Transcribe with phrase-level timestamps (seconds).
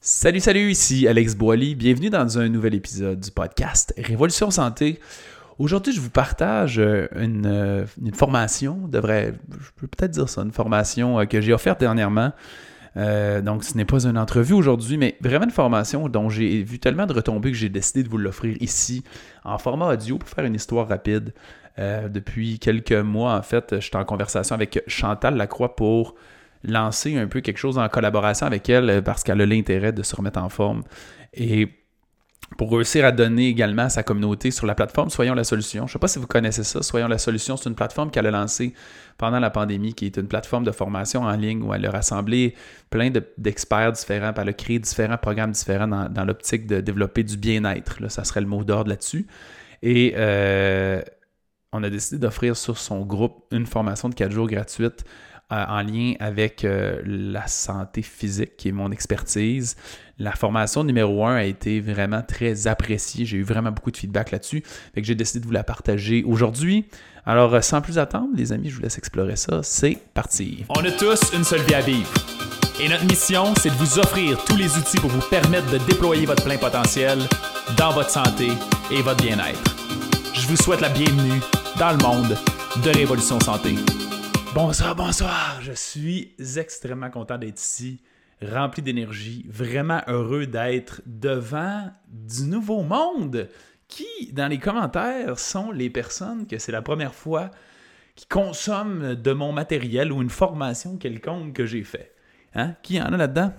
[0.00, 1.74] Salut, salut, ici Alex Boily.
[1.74, 5.00] Bienvenue dans un nouvel épisode du podcast Révolution Santé.
[5.58, 10.52] Aujourd'hui, je vous partage euh, euh, une, formation, devrait, je peux peut-être dire ça, une
[10.52, 12.30] formation euh, que j'ai offerte dernièrement.
[12.94, 17.06] donc, ce n'est pas une entrevue aujourd'hui, mais vraiment une formation dont j'ai vu tellement
[17.06, 19.02] de retombées que j'ai décidé de vous l'offrir ici
[19.42, 21.34] en format audio pour faire une histoire rapide.
[21.76, 26.14] depuis quelques mois, en fait, je suis en conversation avec Chantal Lacroix pour
[26.64, 30.02] lancer un peu quelque chose en collaboration avec elle euh, parce qu'elle a l'intérêt de
[30.02, 30.82] se remettre en forme.
[31.34, 31.68] Et
[32.56, 35.86] pour réussir à donner également à sa communauté sur la plateforme Soyons la solution.
[35.86, 36.82] Je ne sais pas si vous connaissez ça.
[36.82, 38.72] Soyons la solution, c'est une plateforme qu'elle a lancée
[39.18, 42.54] pendant la pandémie, qui est une plateforme de formation en ligne où elle a rassemblé
[42.90, 48.10] plein d'experts différents, elle a créé différents programmes différents dans, l'optique de développer du bien-être.
[48.10, 49.26] Ça serait le mot d'ordre là-dessus.
[49.82, 51.02] Et euh,
[51.72, 55.04] on a décidé d'offrir sur son groupe une formation de 4 jours gratuite
[55.50, 59.76] euh, en lien avec euh, la santé physique, qui est mon expertise.
[60.18, 63.24] La formation numéro un a été vraiment très appréciée.
[63.24, 64.62] J'ai eu vraiment beaucoup de feedback là-dessus.
[64.94, 66.86] Fait que j'ai décidé de vous la partager aujourd'hui.
[67.24, 69.60] Alors, euh, sans plus attendre, les amis, je vous laisse explorer ça.
[69.62, 70.66] C'est parti.
[70.68, 72.12] On a tous une seule vie à vivre.
[72.78, 76.26] Et notre mission, c'est de vous offrir tous les outils pour vous permettre de déployer
[76.26, 77.18] votre plein potentiel
[77.78, 78.48] dans votre santé
[78.90, 79.76] et votre bien-être.
[80.34, 81.40] Je vous souhaite la bienvenue
[81.78, 82.36] dans le monde
[82.84, 83.74] de Révolution Santé.
[84.60, 85.60] Bonsoir, bonsoir.
[85.62, 88.02] Je suis extrêmement content d'être ici,
[88.42, 93.48] rempli d'énergie, vraiment heureux d'être devant du nouveau monde.
[93.86, 97.52] Qui, dans les commentaires, sont les personnes que c'est la première fois
[98.16, 102.12] qui consomment de mon matériel ou une formation quelconque que j'ai fait?
[102.56, 102.74] Hein?
[102.82, 103.52] Qui en a là-dedans?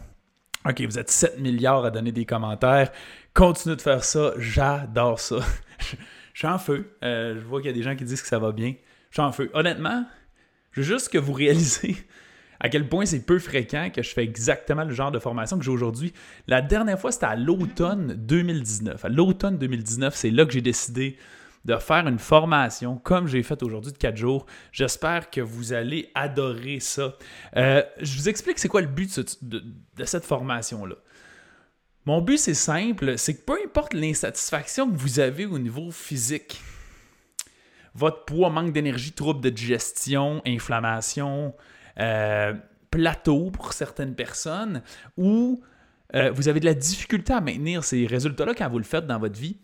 [0.68, 2.92] OK, vous êtes 7 milliards à donner des commentaires.
[3.34, 4.34] Continuez de faire ça.
[4.38, 5.38] J'adore ça.
[6.34, 6.98] Je suis en feu.
[7.06, 8.76] Euh, je vois qu'il y a des gens qui disent que ça va bien.
[9.12, 9.50] Je suis en feu.
[9.54, 10.06] Honnêtement,
[10.72, 11.98] je veux juste que vous réalisez
[12.60, 15.64] à quel point c'est peu fréquent que je fais exactement le genre de formation que
[15.64, 16.14] j'ai aujourd'hui.
[16.48, 19.06] La dernière fois, c'était à l'automne 2019.
[19.06, 21.18] À l'automne 2019, c'est là que j'ai décidé
[21.66, 24.46] de faire une formation comme j'ai fait aujourd'hui de 4 jours.
[24.72, 27.16] J'espère que vous allez adorer ça.
[27.58, 29.64] Euh, je vous explique c'est quoi le but de,
[29.98, 30.96] de cette formation-là.
[32.06, 36.62] Mon but, c'est simple, c'est que peu importe l'insatisfaction que vous avez au niveau physique,
[38.00, 41.54] votre poids, manque d'énergie, trouble de digestion, inflammation,
[42.00, 42.54] euh,
[42.90, 44.82] plateau pour certaines personnes,
[45.18, 45.62] ou
[46.16, 49.20] euh, vous avez de la difficulté à maintenir ces résultats-là quand vous le faites dans
[49.20, 49.58] votre vie,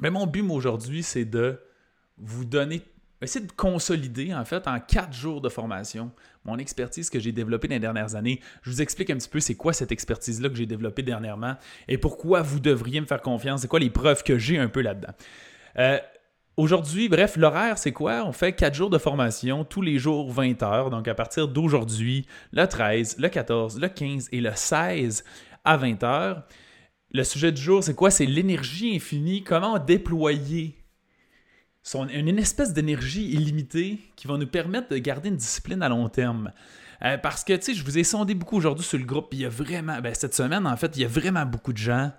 [0.00, 1.60] mais mon but aujourd'hui, c'est de
[2.16, 2.82] vous donner,
[3.20, 6.12] essayer de consolider en fait en quatre jours de formation
[6.44, 8.40] mon expertise que j'ai développée dans les dernières années.
[8.62, 11.56] Je vous explique un petit peu c'est quoi cette expertise-là que j'ai développée dernièrement
[11.88, 14.80] et pourquoi vous devriez me faire confiance, c'est quoi les preuves que j'ai un peu
[14.80, 15.12] là-dedans?
[15.78, 15.98] Euh,
[16.58, 18.24] Aujourd'hui, bref, l'horaire, c'est quoi?
[18.26, 20.90] On fait 4 jours de formation, tous les jours 20 heures.
[20.90, 25.22] Donc, à partir d'aujourd'hui, le 13, le 14, le 15 et le 16
[25.64, 26.42] à 20 heures.
[27.12, 28.10] Le sujet du jour, c'est quoi?
[28.10, 29.44] C'est l'énergie infinie.
[29.44, 30.74] Comment déployer
[31.94, 36.50] une espèce d'énergie illimitée qui va nous permettre de garder une discipline à long terme?
[37.04, 39.28] Euh, parce que, tu sais, je vous ai sondé beaucoup aujourd'hui sur le groupe.
[39.30, 41.78] Il y a vraiment, ben, cette semaine, en fait, il y a vraiment beaucoup de
[41.78, 42.10] gens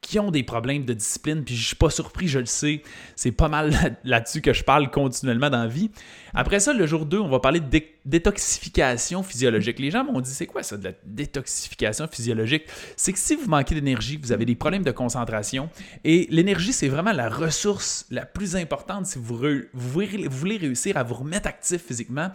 [0.00, 2.82] qui ont des problèmes de discipline, puis je suis pas surpris, je le sais.
[3.16, 5.90] C'est pas mal là-dessus que je parle continuellement dans la vie.
[6.34, 9.78] Après ça, le jour 2, on va parler de détoxification physiologique.
[9.80, 12.64] Les gens m'ont dit, c'est quoi ça, de la détoxification physiologique?
[12.96, 15.68] C'est que si vous manquez d'énergie, vous avez des problèmes de concentration,
[16.04, 19.36] et l'énergie, c'est vraiment la ressource la plus importante si vous,
[19.74, 22.30] voulez réussir à vous remettre actif physiquement.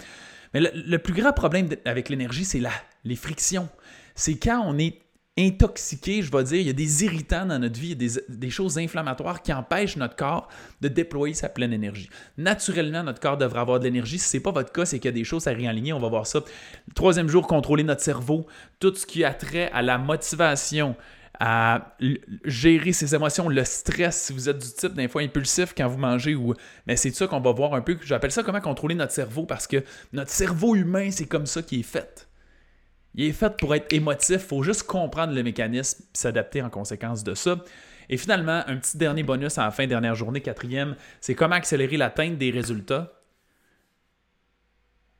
[0.54, 2.62] Mais le, plus grand problème avec l'énergie, c'est
[3.06, 3.70] les frictions.
[4.16, 5.00] C'est quand on est
[5.38, 8.78] intoxiqué, je vais dire, il y a des irritants dans notre vie, il des, choses
[8.78, 10.48] inflammatoires qui empêchent notre corps
[10.82, 12.10] de déployer sa pleine énergie.
[12.38, 14.20] Naturellement, notre corps devrait avoir de l'énergie.
[14.20, 16.00] Si ce n'est pas votre cas, c'est qu'il y a des choses à réaligner, on
[16.00, 16.42] va voir ça.
[16.94, 18.46] Troisième jour, contrôler notre cerveau,
[18.80, 20.96] tout ce qui a trait à la motivation,
[21.40, 21.96] à
[22.46, 25.98] gérer ses émotions, le stress, si vous êtes du type d'un fois impulsif quand vous
[25.98, 26.54] mangez ou
[26.86, 29.66] mais c'est ça qu'on va voir un peu, j'appelle ça comment contrôler notre cerveau parce
[29.66, 29.84] que
[30.14, 32.28] notre cerveau humain, c'est comme ça qu'il est fait.
[33.16, 36.70] Il est fait pour être émotif, il faut juste comprendre le mécanisme et s'adapter en
[36.70, 37.58] conséquence de ça.
[38.10, 41.98] Et finalement, un petit dernier bonus à la fin, dernière journée, quatrième, c'est comment accélérer
[41.98, 43.14] l'atteinte des résultats.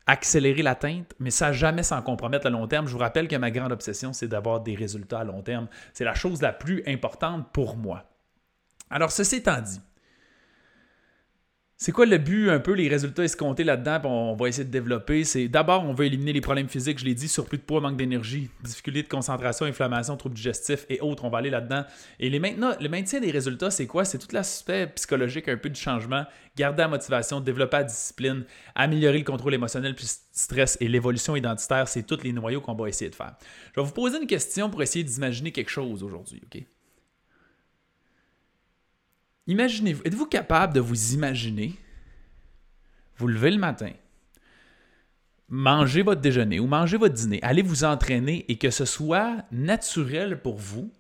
[0.06, 2.88] Accélérer l'atteinte, mais ça jamais sans compromettre à long terme.
[2.88, 5.68] Je vous rappelle que ma grande obsession, c'est d'avoir des résultats à long terme.
[5.94, 8.04] C'est la chose la plus importante pour moi.
[8.90, 9.80] Alors, ceci étant dit,
[11.76, 15.26] C'est quoi le but, un peu, les résultats escomptés là-dedans, on va essayer de développer?
[15.26, 17.98] C'est d'abord, on veut éliminer les problèmes physiques, je l'ai dit, surplus de poids, manque
[17.98, 21.26] d'énergie, difficulté de concentration, inflammation, troubles digestifs et autres.
[21.26, 21.84] On va aller là-dedans.
[22.20, 24.06] Et maintenant, le maintien des résultats, c'est quoi?
[24.06, 26.24] C'est tout l'aspect psychologique, un peu du changement,
[26.56, 31.88] garder la motivation, développer la discipline, améliorer le contrôle émotionnel, puis stress et l'évolution identitaire.
[31.88, 33.36] C'est tous les noyaux qu'on va essayer de faire.
[33.76, 36.64] Je vais vous poser une question pour essayer d'imaginer quelque chose aujourd'hui, OK?
[39.48, 41.76] Imaginez-vous, êtes-vous capable de vous imaginer,
[43.18, 43.92] vous levez le matin,
[45.50, 50.42] manger votre déjeuner ou manger votre dîner, allez vous entraîner et que ce soit naturel
[50.42, 50.92] pour vous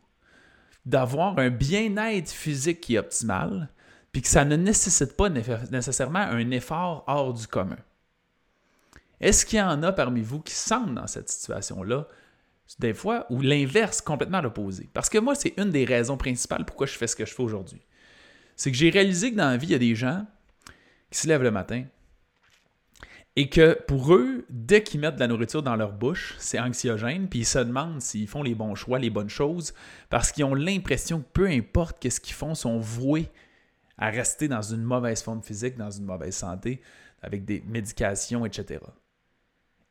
[0.85, 3.69] d'avoir un bien-être physique qui est optimal,
[4.11, 7.79] puis que ça ne nécessite pas nécessairement un effort hors du commun?
[9.21, 12.07] Est-ce qu'il y en a parmi vous qui sentent dans cette situation-là,
[12.79, 14.89] des fois, ou l'inverse, complètement l'opposé?
[14.93, 17.41] Parce que moi, c'est une des raisons principales pourquoi je fais ce que je fais
[17.41, 17.81] aujourd'hui
[18.55, 20.25] c'est que j'ai réalisé que dans la vie, il y a des gens
[21.09, 21.85] qui se lèvent le matin
[23.35, 27.27] et que pour eux, dès qu'ils mettent de la nourriture dans leur bouche, c'est anxiogène,
[27.27, 29.73] puis ils se demandent s'ils font les bons choix, les bonnes choses,
[30.09, 33.31] parce qu'ils ont l'impression que peu importe qu'est-ce qu'ils font, sont voués
[33.97, 36.81] à rester dans une mauvaise forme physique, dans une mauvaise santé,
[37.23, 38.81] avec des médications, etc.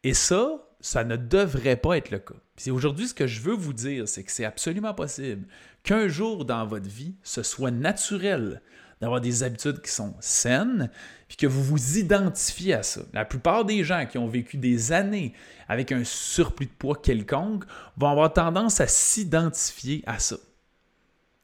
[0.04, 2.34] Et ça, ça ne devrait pas être le cas.
[2.56, 5.46] Puis aujourd'hui, ce que je veux vous dire, c'est que c'est absolument possible
[5.84, 8.60] qu'un jour dans votre vie, ce soit naturel
[9.00, 10.90] d'avoir des habitudes qui sont saines,
[11.26, 13.00] puis que vous vous identifiez à ça.
[13.12, 15.32] La plupart des gens qui ont vécu des années
[15.68, 17.64] avec un surplus de poids quelconque
[17.96, 20.36] vont avoir tendance à s'identifier à ça.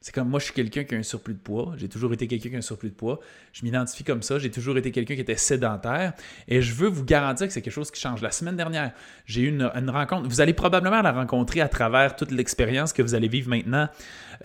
[0.08, 1.74] C'est comme moi, je suis quelqu'un qui a un surplus de poids.
[1.76, 3.20] J'ai toujours été quelqu'un qui a un surplus de poids.
[3.52, 4.38] Je m'identifie comme ça.
[4.38, 6.14] J'ai toujours été quelqu'un qui était sédentaire.
[6.48, 8.22] Et je veux vous garantir que c'est quelque chose qui change.
[8.22, 8.92] La semaine dernière,
[9.26, 10.26] j'ai eu une, rencontre.
[10.26, 13.90] Vous allez probablement la rencontrer à travers toute l'expérience que vous allez vivre maintenant.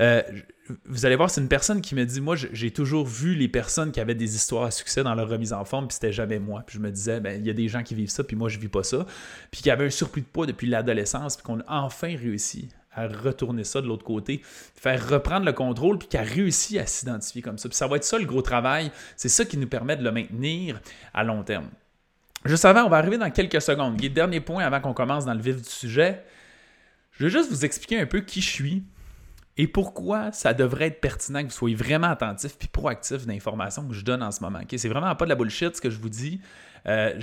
[0.02, 0.22] Euh,
[0.86, 3.94] vous allez voir, c'est une personne qui me dit Moi, j'ai toujours vu les personnes
[3.94, 6.64] qui avaient des histoires à succès dans leur remise en forme, puis c'était jamais moi.
[6.68, 8.50] Puis je me disais ben, Il y a des gens qui vivent ça, puis moi,
[8.50, 9.06] je vis pas ça.
[9.50, 13.08] Puis qui avaient un surplus de poids depuis l'adolescence, puis qu'on a enfin réussi à
[13.08, 14.42] retourner ça de l'autre côté,
[14.76, 17.70] faire reprendre le contrôle, puis qui a réussi à s'identifier comme ça.
[17.70, 18.92] Puis ça va être ça le gros travail.
[19.16, 20.80] C'est ça qui nous permet de le maintenir
[21.14, 21.70] à long terme.
[22.46, 23.96] Juste avant, on va arriver dans quelques secondes.
[23.96, 26.24] Dernier point avant qu'on commence dans le vif du sujet.
[27.12, 28.84] Je vais juste vous expliquer un peu qui je suis
[29.56, 33.94] et pourquoi ça devrait être pertinent que vous soyez vraiment attentif puis proactif d'informations que
[33.94, 34.60] je donne en ce moment.
[34.68, 36.42] C'est vraiment pas de la bullshit ce que je vous dis.
[36.88, 37.20] Euh,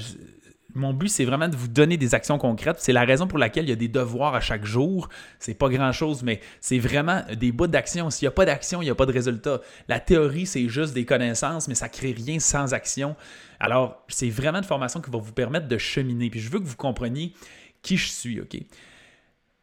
[0.74, 2.76] mon but, c'est vraiment de vous donner des actions concrètes.
[2.80, 5.08] C'est la raison pour laquelle il y a des devoirs à chaque jour.
[5.38, 8.10] C'est pas grand-chose, mais c'est vraiment des bouts d'action.
[8.10, 9.60] S'il n'y a pas d'action, il n'y a pas de résultat.
[9.88, 13.16] La théorie, c'est juste des connaissances, mais ça ne crée rien sans action.
[13.58, 16.30] Alors, c'est vraiment une formation qui va vous permettre de cheminer.
[16.30, 17.34] Puis je veux que vous compreniez
[17.82, 18.56] qui je suis, OK?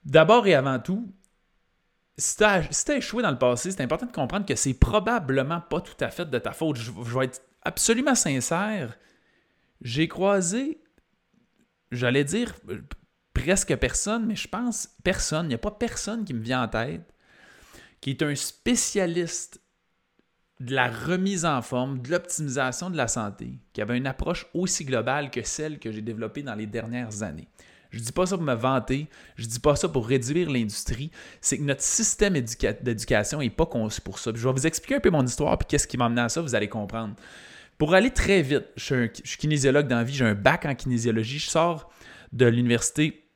[0.06, 1.12] D'abord et avant tout,
[2.18, 5.82] si tu as, échoué dans le passé, c'est important de comprendre que c'est probablement pas
[5.82, 6.78] tout à fait de ta faute.
[6.78, 8.98] je vais être absolument sincère.
[9.82, 10.80] J'ai croisé
[11.92, 12.82] j'allais dire euh,
[13.34, 16.68] presque personne, mais je pense personne, il n'y a pas personne qui me vient en
[16.68, 17.14] tête
[18.02, 19.62] qui est un spécialiste
[20.60, 24.86] de la remise en forme, de l'optimisation de la santé, qui avait une approche aussi
[24.86, 27.48] globale que celle que j'ai développée dans les dernières années.
[27.92, 30.50] Je ne dis pas ça pour me vanter, je ne dis pas ça pour réduire
[30.50, 31.12] l'industrie,
[31.42, 34.32] c'est que notre système d'éducation n'est pas conçu pour ça.
[34.34, 36.42] je vais vous expliquer un peu mon histoire et qu'est-ce qui m'a amené à ça,
[36.42, 37.16] vous allez comprendre.
[37.78, 41.38] Pour aller très vite, je suis, kinésiologue dans la vie, j'ai un bac en kinésiologie,
[41.38, 41.90] je sors
[42.34, 43.28] de l'université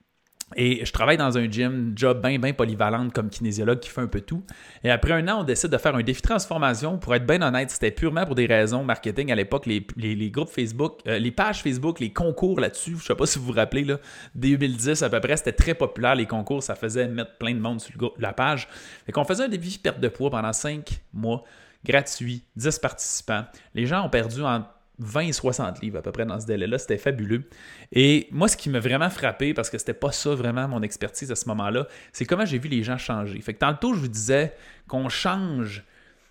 [0.56, 4.08] et je travaille dans un gym, job bien, bien polyvalente comme kinésiologue qui fait un
[4.08, 4.44] peu tout.
[4.84, 6.98] Et après un an, on décide de faire un défi transformation.
[6.98, 9.66] Pour être bien honnête, c'était purement pour des raisons marketing à l'époque.
[9.68, 13.46] Les, groupes Facebook, euh, les pages Facebook, les concours là-dessus, je sais pas si vous
[13.46, 14.00] vous rappelez, là,
[14.36, 16.64] 2010 à peu près, c'était très populaire les concours.
[16.64, 18.68] Ça faisait mettre plein de monde sur la page.
[19.06, 21.44] Fait qu'on faisait un défi perte de poids pendant 5 mois
[21.84, 23.46] gratuit, 10 participants.
[23.74, 24.66] Les gens ont perdu en
[25.00, 26.78] 20 et 60 livres à peu près dans ce délai-là.
[26.78, 27.44] C'était fabuleux.
[27.92, 31.32] Et moi, ce qui m'a vraiment frappé, parce que c'était pas ça vraiment mon expertise
[31.32, 33.40] à ce moment-là, c'est comment j'ai vu les gens changer.
[33.42, 34.54] Fait que tantôt, je vous disais
[34.88, 35.84] qu'on change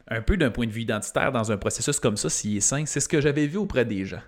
[0.08, 2.84] un peu d'un point de vue identitaire dans un processus comme ça, s'il est sain.
[2.86, 4.22] C'est ce que j'avais vu auprès des gens.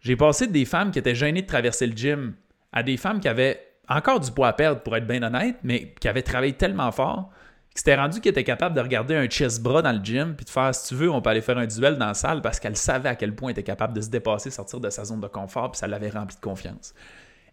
[0.00, 2.34] J'ai passé des femmes qui étaient gênées de traverser le gym
[2.72, 5.94] à des femmes qui avaient encore du poids à perdre, pour être bien honnête, mais
[6.00, 7.30] qui avaient travaillé tellement fort
[7.74, 10.44] qui s'était rendu qu'elle était capable de regarder un chest bras dans le gym puis
[10.44, 12.60] de faire si tu veux, on peut aller faire un duel dans la salle parce
[12.60, 15.20] qu'elle savait à quel point elle était capable de se dépasser, sortir de sa zone
[15.20, 16.94] de confort, puis ça l'avait rempli de confiance.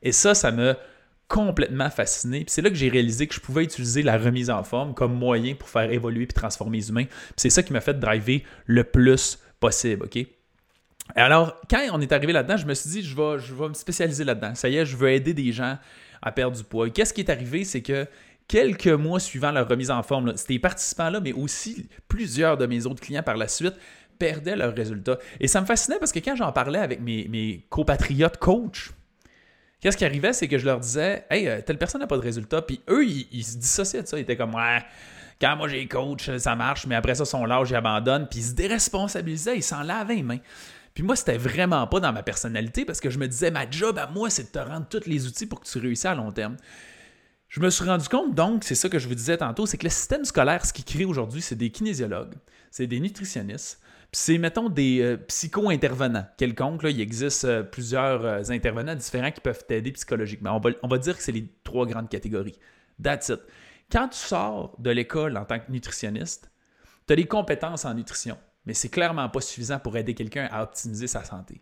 [0.04, 0.76] Et ça, ça m'a
[1.28, 2.40] complètement fasciné.
[2.40, 5.14] Puis c'est là que j'ai réalisé que je pouvais utiliser la remise en forme comme
[5.14, 7.06] moyen pour faire évoluer puis transformer les humains.
[7.06, 10.28] Puis c'est ça qui m'a fait driver le plus possible, OK?
[11.16, 13.74] Alors, quand on est arrivé là-dedans, je me suis dit, je vais, je vais me
[13.74, 14.56] spécialiser là-dedans.
[14.56, 15.78] Ça y est, je veux aider des gens
[16.22, 16.90] à perdre du poids.
[16.90, 17.64] Qu'est-ce qui est arrivé?
[17.64, 18.06] C'est que
[18.48, 23.02] quelques mois suivant leur remise en forme, ces participants-là, mais aussi plusieurs de mes autres
[23.02, 23.76] clients par la suite,
[24.20, 25.18] perdaient leurs résultats.
[25.40, 28.92] Et ça me fascinait parce que quand j'en parlais avec mes, mes compatriotes coachs,
[29.80, 32.22] qu'est-ce qui arrivait, c'est que je leur disais Hey, euh, telle personne n'a pas de
[32.22, 32.62] résultat.
[32.62, 34.18] Puis eux, ils, se dissociaient de ça.
[34.18, 34.80] Ils étaient comme Ouais,
[35.42, 38.28] quand moi j'ai coach, ça marche, mais après ça, son large, ils abandonnent.
[38.30, 40.40] Puis ils se déresponsabilisaient, ils s'en lavaient les mains.
[40.94, 43.98] Puis moi, c'était vraiment pas dans ma personnalité parce que je me disais, ma job
[43.98, 46.32] à moi, c'est de te rendre tous les outils pour que tu réussisses à long
[46.32, 46.58] terme.
[47.52, 49.84] Je me suis rendu compte, donc, c'est ça que je vous disais tantôt, c'est que
[49.84, 52.36] le système scolaire, ce qu'il crée aujourd'hui, c'est des kinésiologues,
[52.72, 53.82] c'est des nutritionnistes,
[54.14, 56.84] c'est, mettons, des euh, psycho-intervenants quelconques.
[56.86, 60.56] Il existe euh, plusieurs euh, intervenants différents qui peuvent t'aider psychologiquement.
[60.56, 62.58] On va, on va dire que c'est les trois grandes catégories.
[63.04, 63.42] That's it.
[63.92, 66.50] Quand tu sors de l'école en tant que nutritionniste,
[67.06, 70.64] tu as des compétences en nutrition, mais c'est clairement pas suffisant pour aider quelqu'un à
[70.64, 71.62] optimiser sa santé.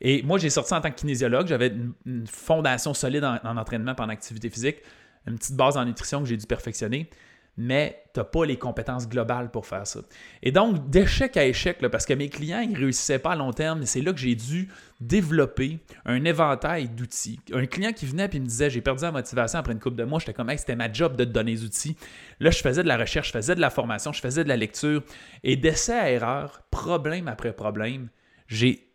[0.00, 1.72] Et moi, j'ai sorti en tant que kinésiologue, j'avais
[2.06, 4.78] une, fondation solide en, en entraînement en activité physique
[5.26, 7.08] une petite base en nutrition que j'ai dû perfectionner,
[7.56, 10.00] mais tu n'as pas les compétences globales pour faire ça.
[10.42, 13.52] Et donc, d'échec à échec, parce que mes clients, ils ne réussissaient pas à long
[13.52, 14.68] terme, c'est là que j'ai dû
[15.00, 17.40] développer un éventail d'outils.
[17.52, 20.04] Un client qui venait et me disait J'ai perdu la motivation après une coupe de
[20.04, 21.96] mois, j'étais comme c'était ma job de te donner des outils.
[22.40, 24.56] Là, je faisais de la recherche, je faisais de la formation, je faisais de la
[24.56, 25.02] lecture.
[25.44, 28.08] Et d'essai à erreur, problème après problème,
[28.46, 28.88] j'ai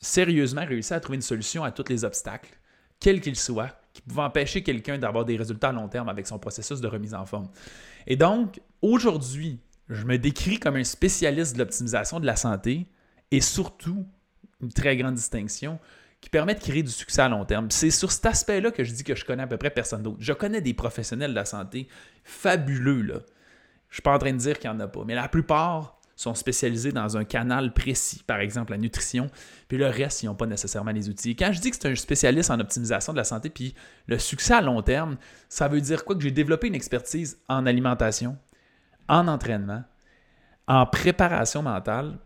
[0.00, 2.50] sérieusement réussi à trouver une solution à tous les obstacles,
[2.98, 6.38] quels qu'ils soient qui pouvait empêcher quelqu'un d'avoir des résultats à long terme avec son
[6.38, 7.48] processus de remise en forme.
[8.06, 12.86] Et donc, aujourd'hui, je me décris comme un spécialiste de l'optimisation de la santé
[13.30, 14.06] et surtout,
[14.62, 15.78] une très grande distinction,
[16.20, 17.70] qui permet de créer du succès à long terme.
[17.70, 20.18] C'est sur cet aspect-là que je dis que je connais à peu près personne d'autre.
[20.20, 21.88] Je connais des professionnels de la santé
[22.24, 23.20] fabuleux, là.
[23.88, 25.28] Je ne suis pas en train de dire qu'il n'y en a pas, mais la
[25.28, 29.28] plupart sont spécialisés dans un canal précis, par exemple la nutrition,
[29.68, 31.34] puis le reste, ils n'ont pas nécessairement les outils.
[31.34, 33.74] quand je dis que c'est un spécialiste en optimisation de la santé, puis
[34.06, 35.16] le succès à long terme,
[35.48, 36.14] ça veut dire quoi?
[36.14, 38.36] Que j'ai développé une expertise en alimentation,
[39.08, 39.82] en entraînement,
[40.68, 42.18] en préparation mentale,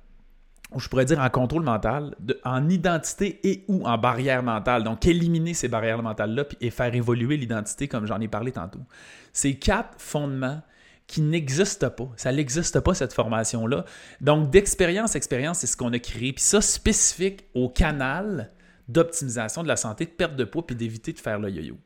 [0.72, 4.82] ou je pourrais dire en contrôle mental, en identité et ou en barrière mentale.
[4.82, 8.80] Donc, éliminer ces barrières mentales-là et faire évoluer l'identité comme j'en ai parlé tantôt.
[9.32, 10.62] Ces quatre fondements
[11.06, 12.10] qui n'existe pas.
[12.16, 13.84] Ça n'existe pas, cette formation-là.
[14.20, 16.32] Donc, d'expérience, expérience, c'est ce qu'on a créé.
[16.32, 18.50] Puis ça, spécifique au canal
[18.88, 21.78] d'optimisation de la santé, de perte de poids, puis d'éviter de faire le yo-yo.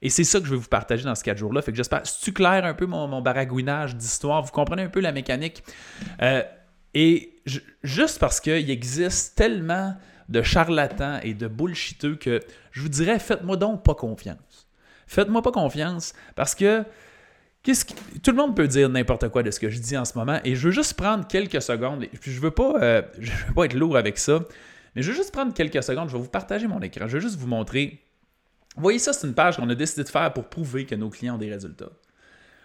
[0.00, 1.62] Et c'est ça que je vais vous partager dans ce quatre jours-là.
[1.62, 5.00] Fait que j'espère, si tu claires un peu mon, baragouinage d'histoire, vous comprenez un peu
[5.00, 5.64] la mécanique?
[6.22, 6.42] Euh,
[6.94, 7.42] et
[7.82, 9.94] juste parce qu'il existe tellement
[10.28, 14.68] de charlatans et de bullshiteux que je vous dirais, faites-moi donc pas confiance.
[15.06, 16.84] Faites-moi pas confiance parce que
[17.64, 20.40] tout le monde peut dire n'importe quoi de ce que je dis en ce moment,
[20.44, 23.96] et je veux juste prendre quelques secondes, je veux pas, euh, veux pas être lourd
[23.96, 24.40] avec ça,
[24.94, 27.20] mais je veux juste prendre quelques secondes, je vais vous partager mon écran, je veux
[27.20, 28.00] juste vous montrer.
[28.76, 31.10] Vous voyez ça, c'est une page qu'on a décidé de faire pour prouver que nos
[31.10, 31.90] clients ont des résultats.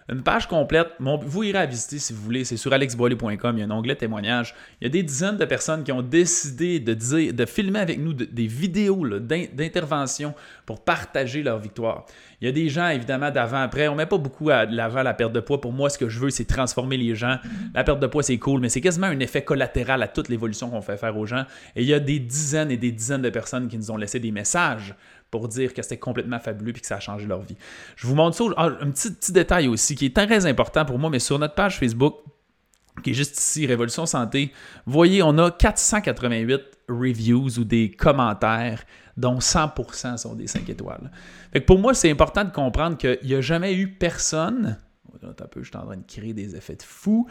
[0.09, 3.63] Une page complète, vous irez à visiter si vous voulez, c'est sur alexboiley.com, il y
[3.63, 4.53] a un onglet témoignages.
[4.81, 7.99] Il y a des dizaines de personnes qui ont décidé de, dire, de filmer avec
[7.99, 10.33] nous des vidéos d'intervention
[10.65, 12.05] pour partager leur victoire.
[12.41, 13.87] Il y a des gens, évidemment, d'avant-après.
[13.87, 15.61] On ne met pas beaucoup à l'avant la perte de poids.
[15.61, 17.37] Pour moi, ce que je veux, c'est transformer les gens.
[17.73, 20.69] La perte de poids, c'est cool, mais c'est quasiment un effet collatéral à toute l'évolution
[20.69, 21.45] qu'on fait faire aux gens.
[21.77, 24.19] Et il y a des dizaines et des dizaines de personnes qui nous ont laissé
[24.19, 24.93] des messages
[25.33, 27.57] pour dire que c'était complètement fabuleux et que ça a changé leur vie.
[27.95, 28.43] Je vous montre ça.
[28.55, 31.79] Ah, un petit, détail aussi qui est très important pour moi, mais sur notre page
[31.79, 32.17] Facebook,
[33.03, 34.53] qui est juste ici, Révolution Santé,
[34.85, 38.83] voyez, on a 488 reviews ou des commentaires,
[39.17, 41.09] dont 100% sont des 5 étoiles.
[41.51, 44.77] Fait pour moi, c'est important de comprendre qu'il n'y a jamais eu personne,
[45.23, 47.27] un peu, je suis en train de créer des effets de fou,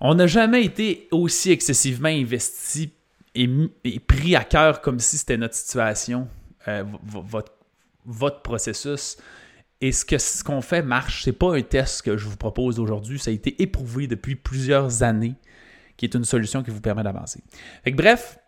[0.00, 2.90] on n'a jamais été aussi excessivement investi
[3.34, 6.26] et pris à cœur comme si c'était notre situation
[6.68, 9.16] euh, votre, processus.
[9.80, 11.24] Et ce que ce qu'on fait marche.
[11.24, 13.18] C'est pas un test que je vous propose aujourd'hui.
[13.18, 15.34] Ça a été éprouvé depuis plusieurs années,
[15.96, 17.42] qui est une solution qui vous permet d'avancer.
[17.92, 18.38] bref,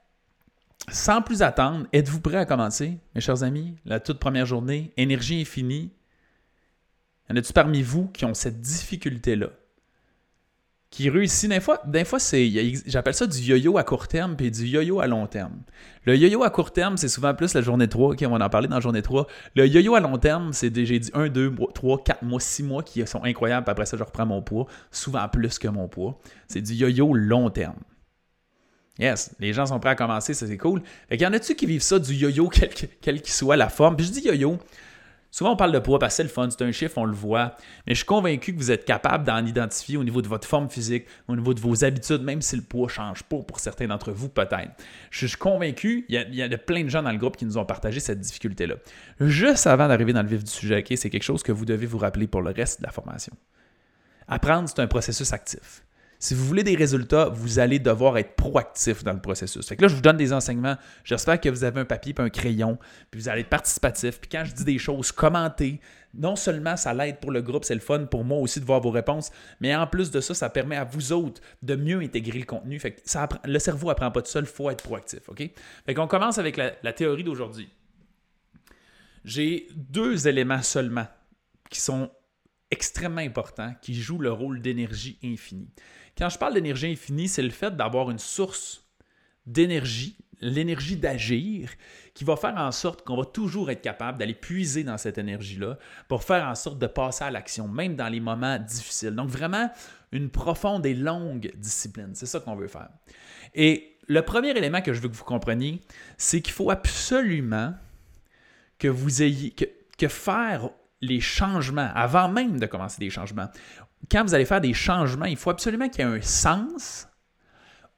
[0.91, 3.77] sans plus attendre, êtes-vous prêts à commencer, mes chers amis?
[3.85, 5.93] La toute première journée, énergie infinie.
[7.29, 9.49] Y en a-tu parmi vous qui ont cette difficulté-là?
[10.91, 11.51] Qui réussit.
[11.51, 12.19] Des fois, fois
[12.87, 15.61] j'appelle ça du yo-yo à court terme puis du yo-yo à long terme.
[16.05, 18.17] Le yo-yo à court terme, c'est souvent plus la journée 3.
[18.23, 19.27] on va en parler dans la journée 3.
[19.55, 22.83] Le yo-yo à long terme, c'est j'ai dit 1, 2, 3, 4 mois, 6 mois
[22.83, 23.65] qui sont incroyables.
[23.65, 24.67] Puis après ça, je reprends mon poids.
[24.91, 26.19] Souvent plus que mon poids.
[26.47, 27.77] C'est du yo-yo long terme.
[28.99, 30.83] Yes, les gens sont prêts à commencer, ça c'est cool.
[31.09, 33.69] Fait qu'il y en a-tu qui vivent ça du yo-yo, quelle quel qu'il soit la
[33.69, 33.95] forme?
[33.95, 34.59] Puis je dis yo-yo,
[35.31, 37.15] Souvent, on parle de poids parce que c'est le fun, c'est un chiffre, on le
[37.15, 37.55] voit.
[37.87, 40.71] Mais je suis convaincu que vous êtes capable d'en identifier au niveau de votre forme
[40.71, 43.87] physique, au niveau de vos habitudes, même si le poids ne change pas pour certains
[43.87, 44.71] d'entre vous, peut-être.
[45.11, 47.65] Je suis convaincu, il y, a, plein de gens dans le groupe qui nous ont
[47.67, 48.77] partagé cette difficulté-là.
[49.21, 51.99] Juste avant d'arriver dans le vif du sujet, c'est quelque chose que vous devez vous
[51.99, 53.35] rappeler pour le reste de la formation.
[54.29, 55.83] Apprendre, c'est un processus actif.
[56.21, 59.69] Si vous voulez des résultats, vous allez devoir être proactif dans le processus.
[59.69, 60.77] Fait que là, je vous donne des enseignements.
[61.05, 62.77] J'espère que vous avez un papier et un crayon,
[63.11, 64.21] puis vous allez être participatif.
[64.21, 65.81] Puis quand je dis des choses, commentez.
[66.15, 68.81] Non seulement ça l'aide pour le groupe, c'est le fun pour moi aussi de voir
[68.81, 72.41] vos réponses, mais en plus de ça, ça permet à vous autres de mieux intégrer
[72.41, 72.81] le contenu.
[72.81, 75.29] Fait que ça le cerveau apprend pas tout seul, il faut être proactif.
[75.29, 75.49] OK?
[75.87, 77.69] Fait qu'on commence avec la théorie d'aujourd'hui.
[79.25, 81.07] J'ai deux éléments seulement
[81.69, 82.11] qui sont
[82.71, 85.71] extrêmement importants, qui jouent le rôle d'énergie infinie.
[86.19, 88.85] Quand je parle d'énergie infinie, c'est le fait d'avoir une source
[89.47, 91.71] d'énergie, l'énergie d'agir,
[92.13, 95.79] qui va faire en sorte qu'on va toujours être capable d'aller puiser dans cette énergie-là
[96.09, 99.15] pour faire en sorte de passer à l'action, même dans les moments difficiles.
[99.15, 99.71] Donc vraiment,
[100.11, 102.11] une profonde et longue discipline.
[102.15, 102.89] C'est ça qu'on veut faire.
[103.55, 105.81] Et le premier élément que je veux que vous compreniez,
[106.17, 107.75] c'est qu'il faut absolument
[108.79, 110.71] que vous ayez que, faire
[111.01, 113.49] les changements avant même de commencer des changements.
[114.11, 117.09] Quand vous allez faire des changements, il faut absolument qu'il y ait un sens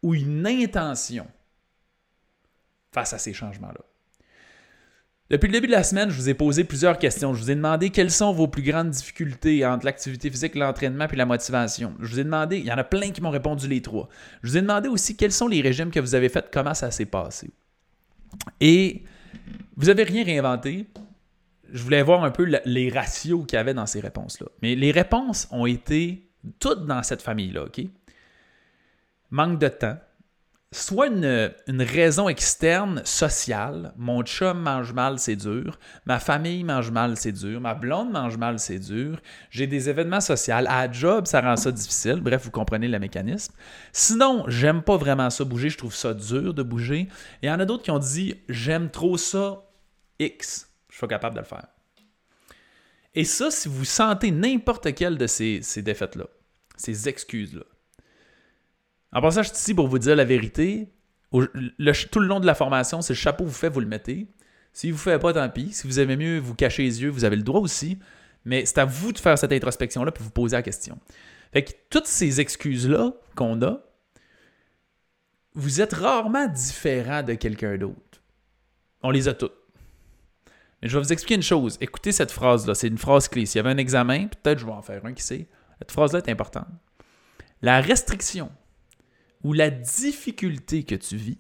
[0.02, 1.26] ou une intention
[2.92, 3.80] face à ces changements-là.
[5.30, 7.35] Depuis le début de la semaine, je vous ai posé plusieurs questions.
[7.35, 11.14] Je vous ai demandé quelles sont vos plus grandes difficultés entre l'activité physique, l'entraînement et
[11.14, 11.95] la motivation.
[12.00, 14.09] Je vous ai demandé, il y en a plein qui m'ont répondu les trois.
[14.42, 16.90] Je vous ai demandé aussi quels sont les régimes que vous avez faits, comment ça
[16.90, 17.49] s'est passé.
[18.61, 19.04] Et
[19.76, 20.88] vous n'avez rien réinventé.
[21.73, 24.47] Je voulais voir un peu les ratios qu'il y avait dans ces réponses-là.
[24.62, 27.81] Mais les réponses ont été toutes dans cette famille-là, OK?
[29.31, 29.97] Manque de temps.
[30.73, 37.17] Soit une, raison externe sociale, mon chum mange mal, c'est dur, ma famille mange mal,
[37.17, 41.41] c'est dur, ma blonde mange mal, c'est dur, j'ai des événements sociaux, à job, ça
[41.41, 43.53] rend ça difficile, bref, vous comprenez le mécanisme.
[43.93, 47.09] Sinon, j'aime pas vraiment ça bouger, je trouve ça dur de bouger.
[47.43, 49.65] Et il y en a d'autres qui ont dit, j'aime trop ça,
[50.21, 50.70] X,
[51.00, 51.66] suis capable de le faire.
[53.14, 56.26] Et ça, si vous sentez n'importe quelle de ces, défaites-là,
[56.76, 57.64] ces excuses-là,
[59.12, 60.92] en passant, je suis ici pour vous dire la vérité.
[61.33, 64.28] tout le long de la formation, c'est le chapeau vous fait, vous le mettez.
[64.73, 65.73] Si vous ne faites pas, tant pis.
[65.73, 67.99] Si vous aimez mieux vous cacher les yeux, vous avez le droit aussi.
[68.45, 70.99] Mais c'est à vous de faire cette introspection-là puis vous poser la question.
[71.52, 73.83] Fait que toutes ces excuses-là qu'on a,
[75.54, 78.23] vous êtes rarement différent de quelqu'un d'autre.
[79.02, 79.60] On les a toutes.
[80.83, 81.77] Mais je vais vous expliquer une chose.
[81.81, 82.75] Écoutez cette phrase-là.
[82.75, 83.47] C'est une phrase clé.
[83.47, 85.49] S'il y avait un examen, peut-être je vais en faire un qui sait.
[85.79, 86.69] Cette phrase-là est importante.
[87.63, 88.51] La restriction
[89.43, 91.39] ou la difficulté que tu vis,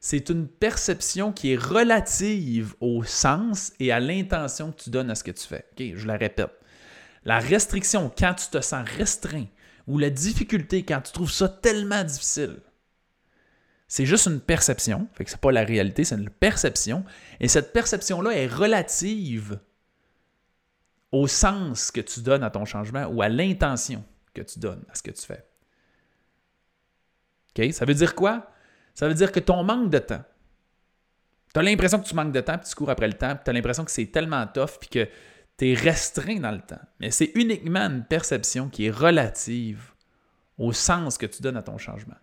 [0.00, 5.14] c'est une perception qui est relative au sens et à l'intention que tu donnes à
[5.14, 5.64] ce que tu fais.
[5.78, 6.50] Je la répète.
[7.24, 9.46] La restriction, quand tu te sens restreint,
[9.86, 12.60] ou la difficulté, quand tu trouves ça tellement difficile,
[13.94, 17.04] c'est juste une perception, fait que c'est pas la réalité, c'est une perception.
[17.38, 19.60] Et cette perception-là est relative
[21.12, 24.04] au sens que tu donnes à ton changement ou à l'intention
[24.34, 25.46] que tu donnes à ce que tu fais.
[27.56, 27.72] OK?
[27.72, 28.50] Ça veut dire quoi?
[28.94, 30.24] Ça veut dire que ton manque de temps,
[31.52, 33.44] tu as l'impression que tu manques de temps, puis tu cours après le temps, puis
[33.44, 35.08] tu as l'impression que c'est tellement tough, puis que
[35.56, 36.82] tu es restreint dans le temps.
[36.98, 39.92] Mais c'est uniquement une perception qui est relative
[40.58, 42.16] au sens que tu donnes à ton changement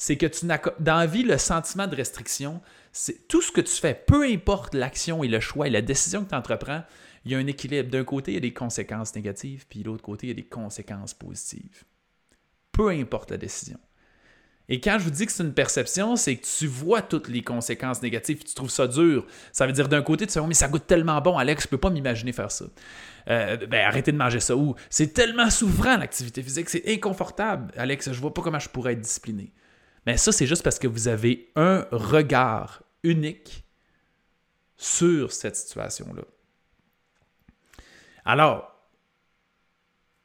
[0.00, 3.60] c'est que tu n'as dans la vie, le sentiment de restriction, c'est tout ce que
[3.60, 6.82] tu fais, peu importe l'action et le choix et la décision que tu entreprends,
[7.26, 7.90] il y a un équilibre.
[7.90, 10.36] D'un côté, il y a des conséquences négatives, puis de l'autre côté, il y a
[10.36, 11.84] des conséquences positives.
[12.72, 13.78] Peu importe la décision.
[14.70, 17.42] Et quand je vous dis que c'est une perception, c'est que tu vois toutes les
[17.42, 19.26] conséquences négatives, tu trouves ça dur.
[19.52, 21.64] Ça veut dire d'un côté, tu te dis, oh, mais ça goûte tellement bon, Alex,
[21.64, 22.64] je peux pas m'imaginer faire ça.
[23.28, 24.56] Euh, ben, arrêtez de manger ça.
[24.56, 27.70] Ou c'est tellement souffrant l'activité physique, c'est inconfortable.
[27.76, 29.52] Alex, je vois pas comment je pourrais être discipliné.
[30.06, 33.64] Mais ça, c'est juste parce que vous avez un regard unique
[34.76, 36.22] sur cette situation-là.
[38.24, 38.70] Alors,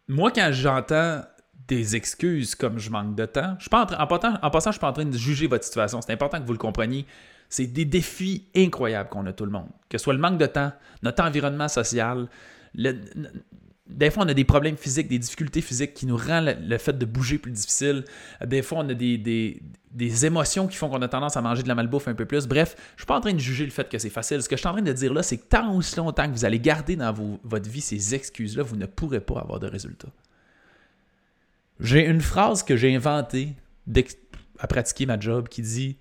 [0.07, 1.23] moi, quand j'entends
[1.67, 4.75] des excuses comme je manque de temps, je suis pas en, passant, en passant, je
[4.75, 6.01] suis pas en train de juger votre situation.
[6.01, 7.05] C'est important que vous le compreniez.
[7.49, 9.69] C'est des défis incroyables qu'on a tout le monde.
[9.89, 12.27] Que ce soit le manque de temps, notre environnement social,
[12.75, 12.93] le,
[13.87, 16.97] des fois, on a des problèmes physiques, des difficultés physiques qui nous rendent le, fait
[16.97, 18.03] de bouger plus difficile.
[18.43, 19.61] Des fois, on a des,
[20.25, 22.47] émotions qui font qu'on a tendance à manger de la malbouffe un peu plus.
[22.47, 24.41] Bref, je ne suis pas en train de juger le fait que c'est facile.
[24.41, 26.31] Ce que je suis en train de dire là, c'est que tant aussi longtemps que
[26.31, 30.11] vous allez garder dans votre vie ces excuses-là, vous ne pourrez pas avoir de résultats.
[31.79, 33.53] J'ai une phrase que j'ai inventée
[34.57, 35.97] à pratiquer ma job qui dit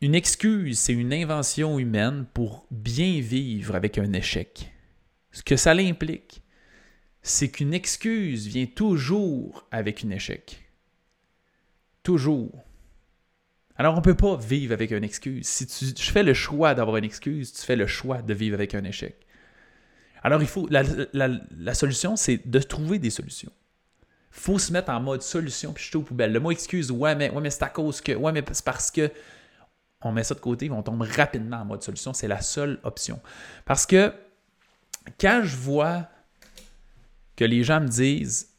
[0.00, 4.72] Une excuse, c'est une invention humaine pour bien vivre avec un échec.
[5.30, 6.42] Ce que ça implique,
[7.22, 10.64] c'est qu'une excuse vient toujours avec un échec.
[12.02, 12.64] Toujours.
[13.76, 15.46] Alors, on ne peut pas vivre avec une excuse.
[15.46, 18.74] Si tu, fais le choix d'avoir une excuse, tu fais le choix de vivre avec
[18.74, 19.26] un échec.
[20.22, 23.52] Alors, il faut, la, solution, c'est de trouver des solutions.
[24.30, 26.32] faut se mettre en mode solution puis jeter aux poubelles.
[26.32, 28.90] Le mot excuse, ouais, mais, ouais, mais c'est à cause que, ouais, mais c'est parce
[28.90, 29.10] que.
[30.00, 32.12] On met ça de côté, on tombe rapidement en mode solution.
[32.12, 33.20] C'est la seule option.
[33.64, 34.12] Parce que
[35.20, 36.08] quand je vois
[37.36, 38.54] que les gens me disent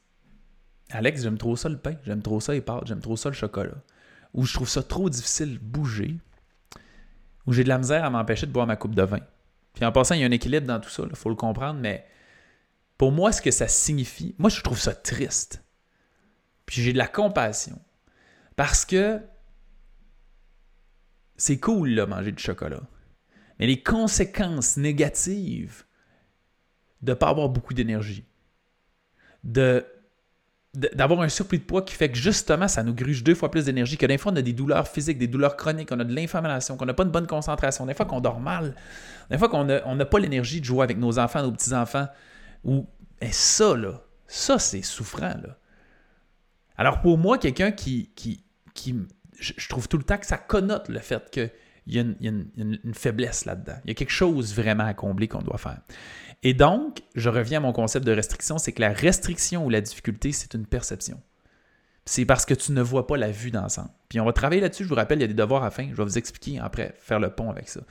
[0.89, 3.35] Alex, j'aime trop ça le pain, j'aime trop ça les pâtes, j'aime trop ça le
[3.35, 3.83] chocolat,
[4.33, 6.17] ou je trouve ça trop difficile de bouger,
[7.45, 9.19] ou j'ai de la misère à m'empêcher de boire ma coupe de vin.
[9.73, 11.79] Puis en passant, il y a un équilibre dans tout ça, il faut le comprendre,
[11.79, 12.05] mais
[12.97, 15.63] pour moi, ce que ça signifie, moi, je trouve ça triste.
[16.65, 17.79] Puis j'ai de la compassion.
[18.55, 19.21] Parce que
[21.37, 22.81] c'est cool, là, manger du chocolat.
[23.57, 25.85] Mais les conséquences négatives
[27.01, 28.25] de ne pas avoir beaucoup d'énergie,
[29.43, 29.85] de
[30.75, 33.65] d'avoir un surplus de poids qui fait que justement ça nous gruge deux fois plus
[33.65, 36.13] d'énergie, que des fois on a des douleurs physiques, des douleurs chroniques, on a de
[36.13, 38.75] l'inflammation, qu'on n'a pas une bonne concentration, des fois qu'on dort mal,
[39.31, 42.07] des fois qu'on n'a pas l'énergie de jouer avec nos enfants, nos petits-enfants,
[42.63, 42.85] ou
[43.21, 45.57] et ça, là, ça, c'est souffrant, là.
[46.77, 48.95] Alors, pour moi, quelqu'un qui, qui, qui
[49.37, 51.51] je, trouve tout le temps que ça connote le fait qu'il
[51.87, 53.75] y a une, faiblesse là-dedans.
[53.83, 55.79] Il y a quelque chose vraiment à combler qu'on doit faire.
[56.43, 59.81] Et donc, je reviens à mon concept de restriction, c'est que la restriction ou la
[59.81, 61.19] difficulté, c'est une perception.
[62.05, 63.89] C'est parce que tu ne vois pas la vue d'ensemble.
[64.07, 65.89] Puis on va travailler là-dessus, je vous rappelle, il y a des devoirs à fin,
[65.91, 67.81] je vais vous expliquer après, faire le pont avec ça.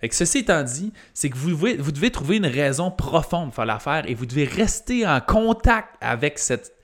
[0.00, 3.46] Fait que ceci étant dit, c'est que vous devez, vous devez trouver une raison profonde
[3.46, 6.76] pour faire l'affaire et vous devez rester en contact avec cette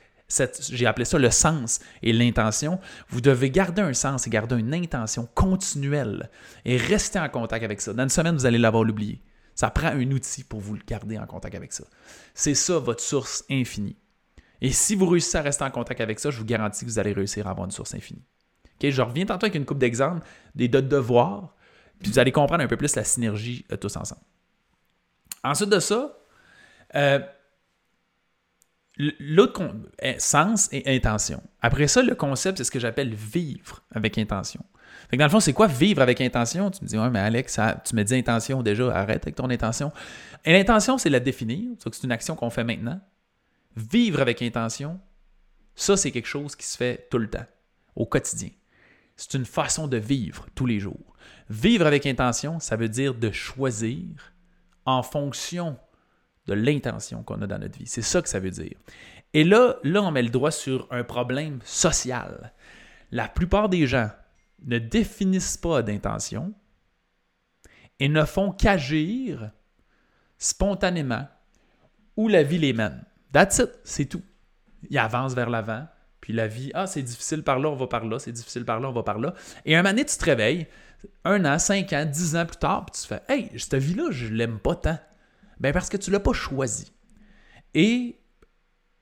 [0.70, 2.81] j'ai appelé ça le sens et l'intention.
[3.11, 6.31] Vous devez garder un sens et garder une intention continuelle
[6.64, 7.92] et rester en contact avec ça.
[7.92, 9.20] Dans une semaine, vous allez l'avoir oublié.
[9.62, 11.85] Ça prend un outil pour vous le garder en contact avec ça.
[12.35, 13.96] C'est ça votre source infinie.
[14.61, 16.98] Et si vous réussissez à rester en contact avec ça, je vous garantis que vous
[16.98, 18.25] allez réussir à avoir une source infinie.
[18.83, 21.55] Je reviens tantôt avec une coupe d'exemples, des de devoirs,
[22.01, 24.22] puis vous allez comprendre un peu plus la synergie euh, tous ensemble.
[25.44, 26.18] Ensuite de ça,
[26.96, 27.20] euh,
[28.98, 29.62] l'autre
[30.03, 31.40] euh, sens et intention.
[31.61, 34.64] Après ça, le concept, c'est ce que j'appelle vivre avec intention.
[35.12, 36.70] Fait dans le fond, c'est quoi vivre avec intention?
[36.70, 39.92] Tu me dis, ouais, mais Alex, tu me dis intention déjà, arrête avec ton intention.
[40.42, 41.68] Et l'intention, c'est la définir.
[41.79, 42.98] C'est une action qu'on fait maintenant.
[43.77, 44.98] Vivre avec intention,
[45.75, 47.44] ça, c'est quelque chose qui se fait tout le temps,
[47.94, 48.48] au quotidien.
[49.14, 51.14] C'est une façon de vivre tous les jours.
[51.51, 54.07] Vivre avec intention, ça veut dire de choisir
[54.87, 55.77] en fonction
[56.46, 57.87] de l'intention qu'on a dans notre vie.
[57.87, 58.79] C'est ça que ça veut dire.
[59.35, 62.55] Et là, là, on met le doigt sur un problème social.
[63.11, 64.09] La plupart des gens
[64.64, 66.55] ne définissent pas d'intention
[68.01, 69.53] et ne font qu'agir
[70.38, 71.27] spontanément
[72.16, 73.05] où la vie les mène.
[73.33, 74.22] That's it, c'est tout.
[74.90, 75.87] Ils avancent vers l'avant,
[76.20, 78.81] puis la vie, ah, c'est difficile par là, on va par là, c'est difficile par
[78.81, 79.35] là, on va par là.
[79.64, 80.66] Et un moment donné, tu te réveilles,
[81.25, 84.29] un an, cinq ans, dix ans plus tard, puis tu fais Hey, cette vie-là, je
[84.29, 84.98] l'aime pas tant.
[85.61, 86.92] Ben parce que tu l'as pas choisi.
[87.75, 88.18] Et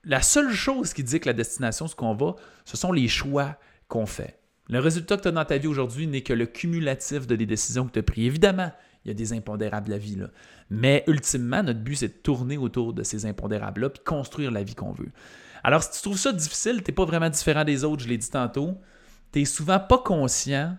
[0.03, 3.57] la seule chose qui dit que la destination, ce qu'on va, ce sont les choix
[3.87, 4.40] qu'on fait.
[4.71, 7.45] Le résultat que tu as dans ta vie aujourd'hui n'est que le cumulatif de des
[7.45, 8.25] décisions que tu as prises.
[8.25, 8.71] Évidemment,
[9.03, 10.17] il y a des impondérables de la vie.
[10.69, 14.73] Mais ultimement, notre but, c'est de tourner autour de ces impondérables-là puis construire la vie
[14.73, 15.11] qu'on veut.
[15.65, 18.17] Alors, si tu trouves ça difficile, tu n'es pas vraiment différent des autres, je l'ai
[18.17, 18.77] dit tantôt,
[19.33, 20.77] tu n'es souvent pas conscient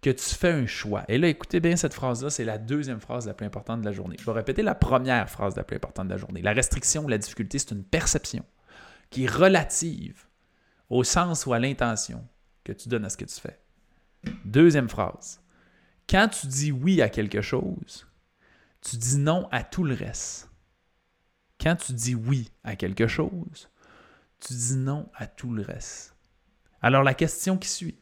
[0.00, 1.02] que tu fais un choix.
[1.08, 3.92] Et là, écoutez bien cette phrase-là, c'est la deuxième phrase la plus importante de la
[3.92, 4.16] journée.
[4.20, 6.42] Je vais répéter la première phrase la plus importante de la journée.
[6.42, 8.44] La restriction ou la difficulté, c'est une perception
[9.10, 10.28] qui est relative
[10.90, 12.24] au sens ou à l'intention
[12.64, 13.60] que tu donnes à ce que tu fais.
[14.44, 15.40] Deuxième phrase.
[16.08, 18.06] Quand tu dis oui à quelque chose,
[18.80, 20.50] tu dis non à tout le reste.
[21.60, 23.70] Quand tu dis oui à quelque chose,
[24.40, 26.14] tu dis non à tout le reste.
[26.82, 27.98] Alors la question qui suit,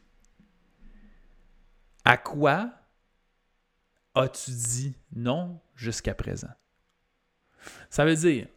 [2.03, 2.73] à quoi
[4.15, 6.51] as-tu dit non jusqu'à présent?
[7.89, 8.47] Ça veut dire,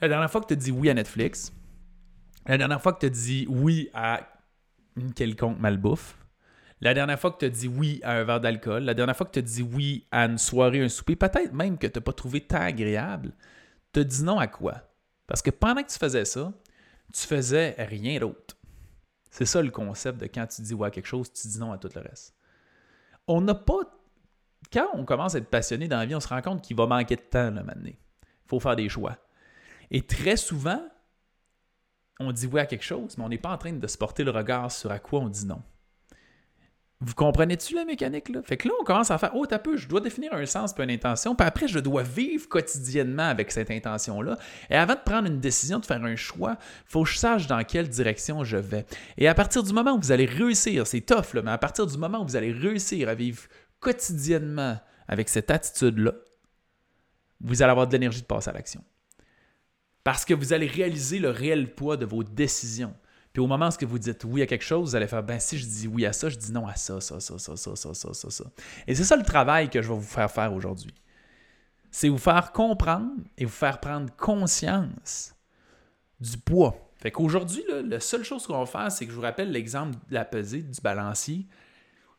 [0.00, 1.52] la dernière fois que tu as dit oui à Netflix,
[2.46, 4.20] la dernière fois que tu as dit oui à
[4.96, 6.16] une quelconque malbouffe,
[6.80, 9.26] la dernière fois que tu as dit oui à un verre d'alcool, la dernière fois
[9.26, 12.02] que tu as dit oui à une soirée, un souper, peut-être même que tu n'as
[12.02, 13.32] pas trouvé tant agréable,
[13.92, 14.74] tu as dit non à quoi?
[15.26, 16.52] Parce que pendant que tu faisais ça,
[17.12, 18.56] tu faisais rien d'autre.
[19.30, 21.72] C'est ça le concept de quand tu dis oui à quelque chose, tu dis non
[21.72, 22.34] à tout le reste.
[23.26, 23.80] On n'a pas.
[24.72, 26.86] Quand on commence à être passionné dans la vie, on se rend compte qu'il va
[26.86, 27.94] manquer de temps le moment Il
[28.46, 29.16] faut faire des choix.
[29.90, 30.82] Et très souvent,
[32.20, 34.24] on dit oui à quelque chose, mais on n'est pas en train de se porter
[34.24, 35.62] le regard sur à quoi on dit non.
[37.02, 38.42] Vous comprenez-tu la mécanique là?
[38.42, 40.74] Fait que là, on commence à faire Oh, t'as peu, je dois définir un sens
[40.78, 44.36] et une intention, puis après, je dois vivre quotidiennement avec cette intention-là.
[44.68, 47.64] Et avant de prendre une décision, de faire un choix, faut que je sache dans
[47.64, 48.84] quelle direction je vais.
[49.16, 51.86] Et à partir du moment où vous allez réussir, c'est tough, là, mais à partir
[51.86, 53.44] du moment où vous allez réussir à vivre
[53.80, 54.78] quotidiennement
[55.08, 56.12] avec cette attitude-là,
[57.40, 58.84] vous allez avoir de l'énergie de passer à l'action.
[60.04, 62.94] Parce que vous allez réaliser le réel poids de vos décisions.
[63.32, 65.58] Puis au moment où vous dites oui à quelque chose, vous allez faire, ben si
[65.58, 67.94] je dis oui à ça, je dis non à ça, ça, ça, ça, ça, ça,
[67.94, 68.44] ça, ça, ça.
[68.86, 70.94] Et c'est ça le travail que je vais vous faire faire aujourd'hui.
[71.92, 75.34] C'est vous faire comprendre et vous faire prendre conscience
[76.20, 76.90] du poids.
[76.98, 80.14] Fait qu'aujourd'hui, la seule chose qu'on va faire, c'est que je vous rappelle l'exemple de
[80.14, 81.46] la pesée du balancier.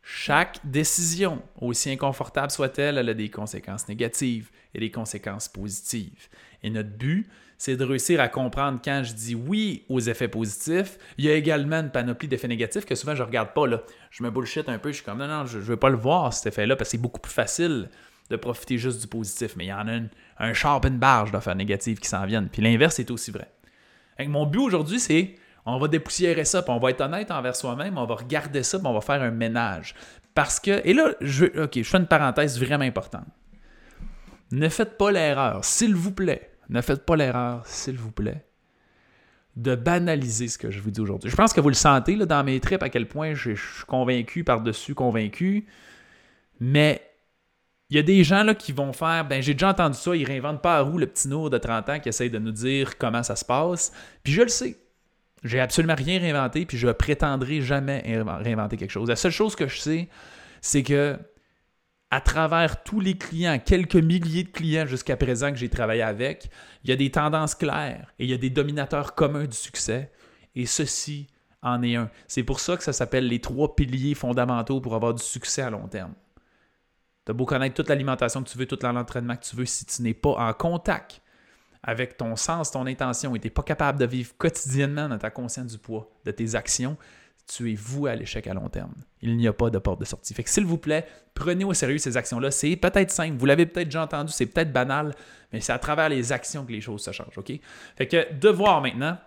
[0.01, 6.29] Chaque décision, aussi inconfortable soit-elle, elle a des conséquences négatives et des conséquences positives.
[6.63, 7.29] Et notre but,
[7.61, 11.35] c'est de réussir à comprendre quand je dis oui aux effets positifs, il y a
[11.35, 13.67] également une panoplie d'effets négatifs que souvent je ne regarde pas.
[13.67, 13.83] Là.
[14.09, 15.95] Je me bullshit un peu, je suis comme non, non, je ne veux pas le
[15.95, 17.89] voir cet effet-là parce que c'est beaucoup plus facile
[18.31, 19.55] de profiter juste du positif.
[19.57, 19.99] Mais il y en a
[20.39, 22.49] un char une barge d'affaires négatives qui s'en viennent.
[22.49, 23.51] Puis l'inverse est aussi vrai.
[24.25, 27.95] mon but aujourd'hui, c'est on va dépoussiérer ça, puis on va être honnête envers soi-même,
[27.99, 29.93] on va regarder ça, puis on va faire un ménage.
[30.33, 33.27] Parce que, et là, je, ok, je fais une parenthèse vraiment importante.
[34.49, 38.45] Ne faites pas l'erreur, s'il vous plaît, ne faites pas l'erreur, s'il vous plaît,
[39.57, 41.29] de banaliser ce que je vous dis aujourd'hui.
[41.29, 43.85] Je pense que vous le sentez là, dans mes tripes à quel point je, suis
[43.85, 45.65] convaincu par-dessus convaincu,
[46.59, 47.01] mais
[47.89, 50.23] il y a des gens là, qui vont faire ben j'ai déjà entendu ça, ils
[50.23, 52.97] réinventent pas à roue le petit Nour de 30 ans qui essaye de nous dire
[52.97, 53.91] comment ça se passe.
[54.23, 54.77] Puis je le sais.
[55.43, 59.09] J'ai absolument rien réinventé, puis je prétendrai jamais réinventer quelque chose.
[59.09, 60.07] La seule chose que je sais,
[60.61, 61.17] c'est que
[62.11, 66.49] à travers tous les clients, quelques milliers de clients jusqu'à présent que j'ai travaillé avec,
[66.83, 70.11] il y a des tendances claires et il y a des dominateurs communs du succès.
[70.53, 71.27] Et ceci
[71.61, 72.09] en est un.
[72.27, 75.69] C'est pour ça que ça s'appelle les trois piliers fondamentaux pour avoir du succès à
[75.69, 76.13] long terme.
[77.25, 79.85] Tu as beau connaître toute l'alimentation que tu veux, tout l'entraînement que tu veux, si
[79.85, 81.21] tu n'es pas en contact
[81.83, 85.29] avec ton sens, ton intention et tu n'es pas capable de vivre quotidiennement dans ta
[85.29, 86.97] conscience du poids de tes actions,
[87.55, 88.93] tu es à l'échec à long terme.
[89.21, 90.33] Il n'y a pas de porte de sortie.
[90.33, 92.51] Fait que s'il vous plaît, prenez au sérieux ces actions-là.
[92.51, 95.13] C'est peut-être simple, vous l'avez peut-être déjà entendu, c'est peut-être banal,
[95.51, 97.51] mais c'est à travers les actions que les choses se changent, OK?
[97.97, 99.17] Fait que devoir maintenant,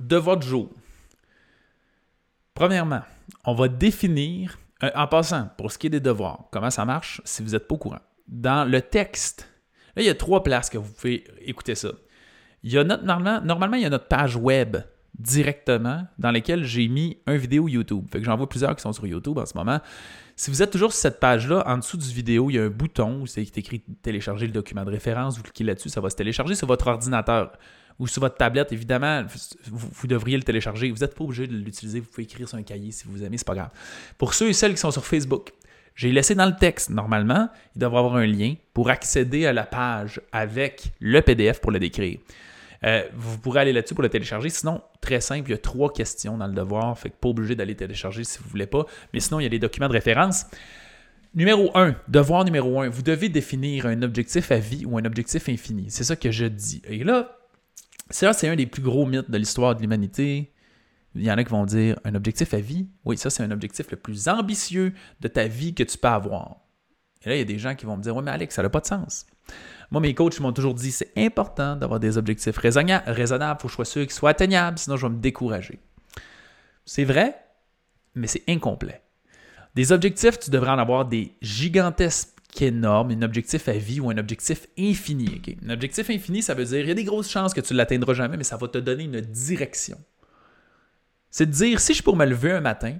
[0.00, 0.70] devoir du jour.
[2.54, 3.02] Premièrement,
[3.44, 7.22] on va définir, euh, en passant, pour ce qui est des devoirs, comment ça marche
[7.24, 8.00] si vous n'êtes pas au courant.
[8.28, 9.48] Dans le texte,
[9.96, 11.90] là, il y a trois places que vous pouvez écouter ça.
[12.62, 14.76] Il y a notre, normalement, normalement, il y a notre page web
[15.20, 18.06] directement dans lesquels j'ai mis un vidéo YouTube.
[18.10, 19.80] Fait que j'en vois plusieurs qui sont sur YouTube en ce moment.
[20.36, 22.70] Si vous êtes toujours sur cette page-là, en dessous du vidéo, il y a un
[22.70, 25.36] bouton où c'est écrit télécharger le document de référence.
[25.36, 27.52] Vous cliquez là-dessus, ça va se télécharger sur votre ordinateur
[27.98, 28.72] ou sur votre tablette.
[28.72, 29.22] Évidemment,
[29.70, 30.90] vous, devriez le télécharger.
[30.90, 32.00] Vous n'êtes pas obligé de l'utiliser.
[32.00, 33.70] Vous pouvez écrire sur un cahier si vous aimez, c'est pas grave.
[34.16, 35.52] Pour ceux et celles qui sont sur Facebook,
[35.94, 36.88] j'ai laissé dans le texte.
[36.88, 41.70] Normalement, il devrait avoir un lien pour accéder à la page avec le PDF pour
[41.70, 42.18] le décrire.
[42.84, 44.48] Euh, vous pourrez aller là-dessus pour le télécharger.
[44.48, 46.98] Sinon, très simple, il y a trois questions dans le devoir.
[46.98, 48.86] Fait que pas obligé d'aller télécharger si vous voulez pas.
[49.12, 50.46] Mais sinon, il y a des documents de référence.
[51.34, 55.48] Numéro 1, devoir numéro 1, vous devez définir un objectif à vie ou un objectif
[55.48, 55.86] infini.
[55.88, 56.82] C'est ça que je dis.
[56.88, 57.38] Et là,
[58.08, 60.52] ça, c'est un des plus gros mythes de l'histoire de l'humanité.
[61.14, 62.88] Il y en a qui vont dire un objectif à vie?
[63.04, 66.56] Oui, ça, c'est un objectif le plus ambitieux de ta vie que tu peux avoir.
[67.22, 68.62] Et là, il y a des gens qui vont me dire Oui, mais Alex, ça
[68.62, 69.26] n'a pas de sens.
[69.90, 73.04] Moi, mes coachs m'ont toujours dit c'est important d'avoir des objectifs raisonnables.
[73.08, 75.80] Il faut que je sois sûr qu'ils soient atteignables, sinon je vais me décourager.
[76.84, 77.36] C'est vrai,
[78.14, 79.02] mais c'est incomplet.
[79.74, 82.28] Des objectifs, tu devrais en avoir des gigantesques
[82.60, 85.40] énormes, un objectif à vie ou un objectif infini.
[85.64, 87.78] Un objectif infini, ça veut dire il y a des grosses chances que tu ne
[87.78, 89.98] l'atteindras jamais, mais ça va te donner une direction.
[91.30, 92.96] C'est de dire si je pourrais me lever un matin,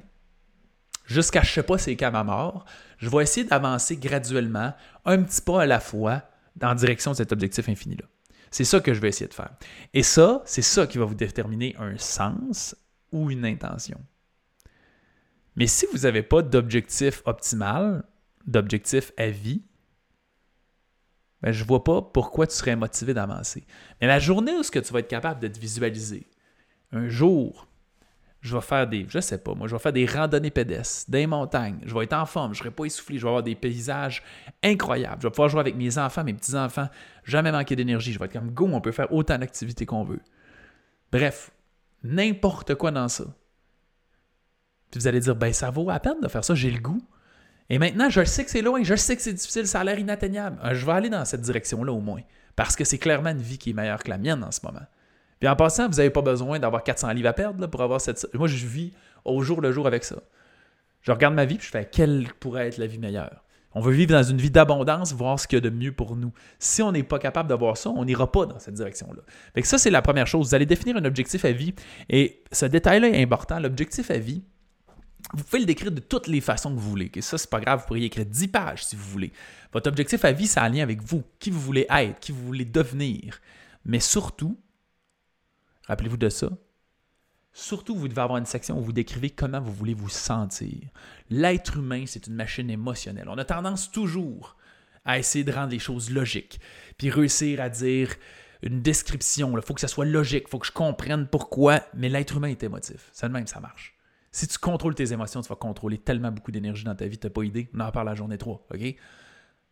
[1.04, 2.64] jusqu'à je ne sais pas c'est qu'à ma mort,
[2.98, 4.72] je vais essayer d'avancer graduellement,
[5.04, 6.22] un petit pas à la fois,
[6.62, 8.04] en direction de cet objectif infini-là.
[8.50, 9.54] C'est ça que je vais essayer de faire.
[9.94, 12.74] Et ça, c'est ça qui va vous déterminer un sens
[13.12, 14.00] ou une intention.
[15.56, 18.04] Mais si vous n'avez pas d'objectif optimal,
[18.46, 19.62] d'objectif à vie,
[21.42, 23.64] ben je ne vois pas pourquoi tu serais motivé d'avancer.
[24.00, 26.28] Mais la journée où ce que tu vas être capable de te visualiser,
[26.92, 27.66] un jour,
[28.40, 31.26] je vais faire des, je sais pas, moi, je vais faire des randonnées pédestres, des
[31.26, 33.54] montagnes, je vais être en forme, je ne serai pas essoufflé, je vais avoir des
[33.54, 34.22] paysages
[34.62, 36.88] incroyables, je vais pouvoir jouer avec mes enfants, mes petits-enfants,
[37.24, 40.20] jamais manquer d'énergie, je vais être comme go, on peut faire autant d'activités qu'on veut.
[41.12, 41.50] Bref,
[42.02, 43.24] n'importe quoi dans ça.
[44.90, 47.02] Puis vous allez dire, ben ça vaut la peine de faire ça, j'ai le goût.
[47.68, 49.98] Et maintenant, je sais que c'est loin, je sais que c'est difficile, ça a l'air
[49.98, 50.58] inatteignable.
[50.64, 52.22] Euh, je vais aller dans cette direction-là au moins,
[52.56, 54.86] parce que c'est clairement une vie qui est meilleure que la mienne en ce moment.
[55.40, 58.28] Puis en passant, vous n'avez pas besoin d'avoir 400 livres à perdre pour avoir cette.
[58.34, 58.92] Moi, je vis
[59.24, 60.16] au jour le jour avec ça.
[61.00, 63.42] Je regarde ma vie et je fais quelle pourrait être la vie meilleure?
[63.72, 66.16] On veut vivre dans une vie d'abondance, voir ce qu'il y a de mieux pour
[66.16, 66.32] nous.
[66.58, 69.22] Si on n'est pas capable d'avoir ça, on n'ira pas dans cette direction-là.
[69.54, 70.48] Fait que ça, c'est la première chose.
[70.48, 71.72] Vous allez définir un objectif à vie.
[72.08, 73.60] Et ce détail-là est important.
[73.60, 74.42] L'objectif à vie,
[75.32, 77.10] vous pouvez le décrire de toutes les façons que vous voulez.
[77.14, 79.32] Et ça, c'est pas grave, vous pourriez écrire 10 pages si vous voulez.
[79.72, 82.44] Votre objectif à vie, c'est en lien avec vous, qui vous voulez être, qui vous
[82.44, 83.40] voulez devenir
[83.84, 84.58] Mais surtout,
[85.90, 86.48] rappelez-vous de ça,
[87.52, 90.78] surtout vous devez avoir une section où vous décrivez comment vous voulez vous sentir.
[91.30, 93.28] L'être humain, c'est une machine émotionnelle.
[93.28, 94.56] On a tendance toujours
[95.04, 96.60] à essayer de rendre les choses logiques,
[96.96, 98.14] puis réussir à dire
[98.62, 99.56] une description.
[99.56, 102.48] Il faut que ça soit logique, il faut que je comprenne pourquoi, mais l'être humain
[102.48, 103.10] est émotif.
[103.12, 103.96] C'est le même, ça marche.
[104.30, 107.26] Si tu contrôles tes émotions, tu vas contrôler tellement beaucoup d'énergie dans ta vie, tu
[107.26, 107.68] n'as pas idée.
[107.74, 108.96] On en parle la journée 3, OK?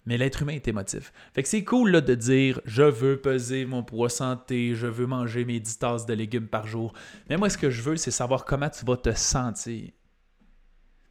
[0.08, 1.12] Mais l'être humain est émotif.
[1.34, 5.44] Fait que c'est cool de dire je veux peser mon poids santé, je veux manger
[5.44, 6.94] mes 10 tasses de légumes par jour.
[7.28, 9.90] Mais moi, ce que je veux, c'est savoir comment tu vas te sentir.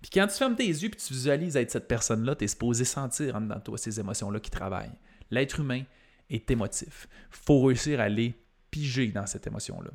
[0.01, 2.85] Puis quand tu fermes tes yeux et tu visualises être cette personne-là, tu es supposé
[2.85, 4.97] sentir en dedans toi ces émotions-là qui travaillent.
[5.29, 5.83] L'être humain
[6.31, 7.07] est émotif.
[7.29, 8.33] faut réussir à aller
[8.71, 9.91] piger dans cette émotion-là.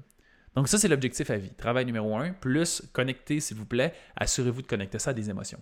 [0.55, 1.51] Donc ça, c'est l'objectif à vie.
[1.55, 3.95] Travail numéro un, plus connecter, s'il vous plaît.
[4.15, 5.59] Assurez-vous de connecter ça à des émotions.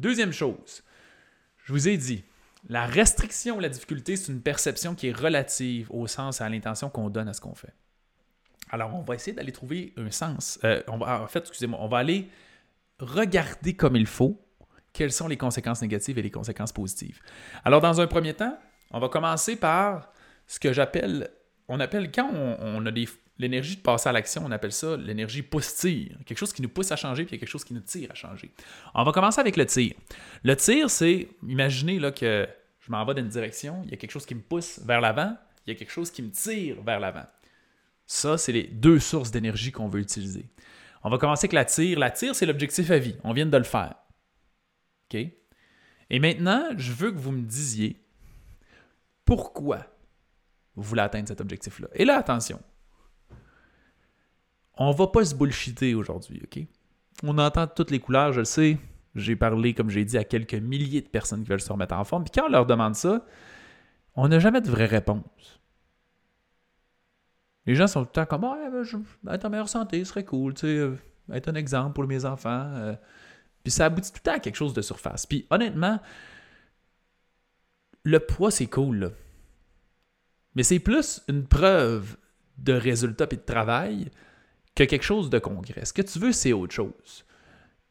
[0.00, 0.82] Deuxième chose,
[1.64, 2.24] je vous ai dit,
[2.68, 6.48] la restriction ou la difficulté, c'est une perception qui est relative au sens et à
[6.48, 7.74] l'intention qu'on donne à ce qu'on fait.
[8.70, 10.58] Alors, on va essayer d'aller trouver un sens.
[10.64, 12.28] Euh, on en fait, excusez-moi, on va aller
[12.98, 14.40] regarder comme il faut
[14.92, 17.20] quelles sont les conséquences négatives et les conséquences positives.
[17.64, 18.58] Alors, dans un premier temps,
[18.90, 20.12] on va commencer par
[20.46, 21.30] ce que j'appelle,
[21.68, 22.90] on appelle, quand on, a
[23.38, 26.16] l'énergie de passer à l'action, on appelle ça l'énergie pousse-tire.
[26.24, 28.52] Quelque chose qui nous pousse à changer, puis quelque chose qui nous tire à changer.
[28.94, 29.94] On va commencer avec le tir.
[30.42, 32.48] Le tir, c'est, imaginez là, que
[32.80, 35.00] je m'en vais dans une direction, il y a quelque chose qui me pousse vers
[35.00, 37.26] l'avant, il y a quelque chose qui me tire vers l'avant.
[38.06, 40.46] Ça, c'est les deux sources d'énergie qu'on veut utiliser.
[41.04, 41.98] On va commencer avec la tire.
[41.98, 43.16] La tire, c'est l'objectif à vie.
[43.24, 43.94] On vient de le faire.
[45.04, 45.20] OK?
[46.10, 48.04] Et maintenant, je veux que vous me disiez
[49.24, 49.86] pourquoi
[50.74, 51.88] vous voulez atteindre cet objectif-là.
[51.94, 52.60] Et là, attention,
[54.76, 56.64] on va pas se bullshiter aujourd'hui, OK?
[57.22, 58.78] On entend toutes les couleurs, je le sais.
[59.14, 62.04] J'ai parlé, comme j'ai dit, à quelques milliers de personnes qui veulent se remettre en
[62.04, 62.24] forme.
[62.24, 63.24] Puis quand on leur demande ça,
[64.14, 65.60] on n'a jamais de vraie réponse.
[67.66, 70.60] Les gens sont tout le temps comme ah, être en meilleure santé serait cool, tu
[70.62, 70.96] sais, euh,
[71.32, 72.72] être un exemple pour mes enfants.
[72.74, 72.94] Euh.
[73.62, 75.26] puis ça aboutit tout le temps à quelque chose de surface.
[75.26, 76.00] Puis honnêtement,
[78.04, 79.12] le poids, c'est cool,
[80.56, 82.16] Mais c'est plus une preuve
[82.58, 84.10] de résultat et de travail
[84.74, 85.84] que quelque chose de concret.
[85.84, 87.24] Ce que tu veux, c'est autre chose.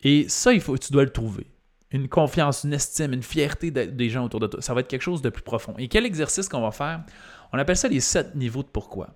[0.01, 1.47] Et ça, il faut, tu dois le trouver.
[1.91, 4.61] Une confiance, une estime, une fierté des gens autour de toi.
[4.61, 5.75] Ça va être quelque chose de plus profond.
[5.77, 7.03] Et quel exercice qu'on va faire?
[7.51, 9.09] On appelle ça les sept niveaux de pourquoi.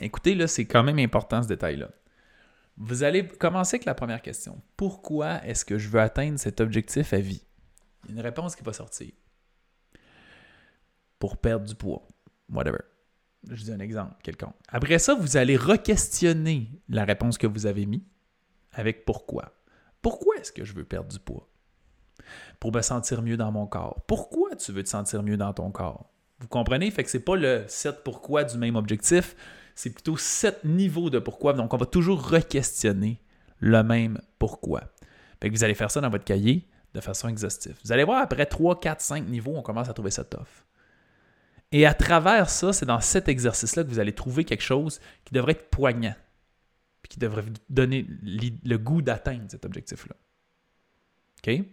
[0.00, 1.90] Écoutez, là, c'est quand même important ce détail-là.
[2.76, 4.60] Vous allez commencer avec la première question.
[4.76, 7.44] Pourquoi est-ce que je veux atteindre cet objectif à vie?
[8.08, 9.12] une réponse qui va sortir.
[11.18, 12.06] Pour perdre du poids.
[12.48, 12.80] Whatever.
[13.48, 14.54] Je dis un exemple, quelconque.
[14.68, 18.02] Après ça, vous allez re-questionner la réponse que vous avez mise
[18.72, 19.52] avec pourquoi.
[20.02, 21.48] Pourquoi est-ce que je veux perdre du poids?
[22.60, 24.02] Pour me sentir mieux dans mon corps.
[24.06, 26.12] Pourquoi tu veux te sentir mieux dans ton corps?
[26.38, 26.90] Vous comprenez?
[26.90, 29.34] Fait que c'est pas le 7 pourquoi du même objectif,
[29.74, 31.52] c'est plutôt 7 niveaux de pourquoi.
[31.54, 33.20] Donc, on va toujours re-questionner
[33.58, 34.82] le même pourquoi.
[35.40, 37.78] Fait que vous allez faire ça dans votre cahier de façon exhaustive.
[37.84, 40.64] Vous allez voir, après 3, 4, 5 niveaux, on commence à trouver ça tough.
[41.72, 45.34] Et à travers ça, c'est dans cet exercice-là que vous allez trouver quelque chose qui
[45.34, 46.14] devrait être poignant,
[47.02, 50.16] puis qui devrait vous donner le goût d'atteindre cet objectif-là.
[51.38, 51.64] OK?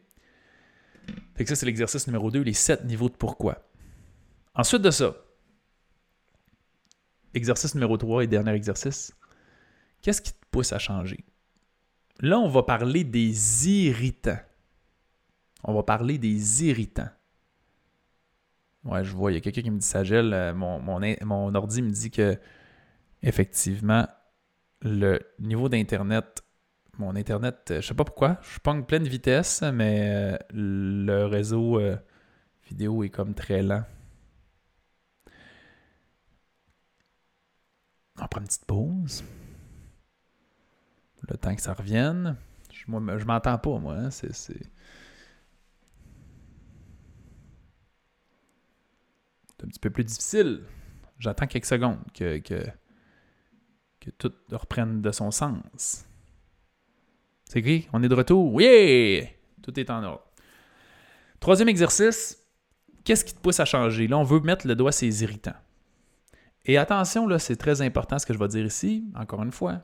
[1.36, 3.64] Fait ça, c'est l'exercice numéro 2, les 7 niveaux de pourquoi.
[4.54, 5.16] Ensuite de ça,
[7.34, 9.14] exercice numéro 3 et dernier exercice,
[10.02, 11.24] qu'est-ce qui te pousse à changer?
[12.20, 14.40] Là, on va parler des irritants
[15.64, 17.10] on va parler des irritants.
[18.88, 20.34] Ouais, je vois, il y a quelqu'un qui me dit ça gèle.
[20.34, 22.39] Euh, mon, mon, ordi me dit que,
[23.21, 24.08] effectivement,
[24.82, 26.43] le niveau d'Internet,
[26.97, 31.82] mon Internet, euh, je sais pas pourquoi, je en pleine vitesse, mais euh, le réseau
[32.69, 33.84] vidéo est comme très lent.
[38.19, 39.23] On prend une petite pause.
[41.30, 42.36] Le temps que ça revienne.
[42.71, 43.95] Je, je m'entends pas, moi.
[43.95, 44.32] Hein, c'est.
[49.58, 50.62] C'est un petit peu plus difficile.
[51.20, 52.63] J'attends quelques secondes que, que,
[54.17, 56.06] tout reprenne de son sens.
[57.46, 57.88] C'est qui?
[57.91, 58.54] On est de retour?
[58.54, 59.28] Oui!
[59.63, 60.24] Tout est en ordre.
[61.39, 62.38] Troisième exercice,
[63.04, 64.08] qu'est-ce qui te pousse à changer?
[64.08, 65.56] Là, on veut mettre le doigt sur les irritants.
[66.65, 69.84] Et attention, là, c'est très important ce que je vais dire ici, encore une fois.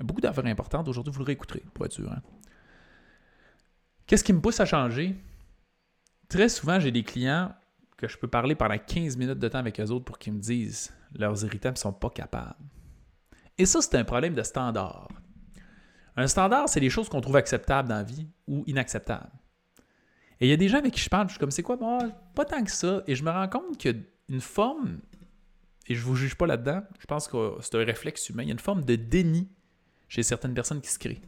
[0.00, 0.88] Beaucoup d'affaires importantes.
[0.88, 2.10] Aujourd'hui, vous le réécouterez, pour être sûr.
[2.10, 2.22] Hein.
[4.06, 5.16] Qu'est-ce qui me pousse à changer?
[6.28, 7.52] Très souvent, j'ai des clients
[7.98, 10.40] que je peux parler pendant 15 minutes de temps avec eux autres pour qu'ils me
[10.40, 12.64] disent leurs irritants ne sont pas capables.
[13.58, 15.08] Et ça, c'est un problème de standard.
[16.16, 19.32] Un standard, c'est les choses qu'on trouve acceptables dans la vie ou inacceptables.
[20.40, 21.76] Et il y a des gens avec qui je parle, je suis comme, c'est quoi?
[21.76, 23.02] Bon, pas tant que ça.
[23.08, 23.94] Et je me rends compte que
[24.28, 25.00] une forme,
[25.88, 28.50] et je vous juge pas là-dedans, je pense que c'est un réflexe humain, il y
[28.50, 29.48] a une forme de déni
[30.08, 31.22] chez certaines personnes qui se créent.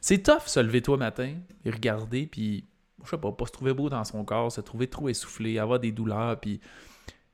[0.00, 1.34] C'est tough se lever toi matin
[1.64, 2.66] et regarder, puis,
[3.04, 5.80] je sais pas, pas se trouver beau dans son corps, se trouver trop essoufflé, avoir
[5.80, 6.60] des douleurs, puis.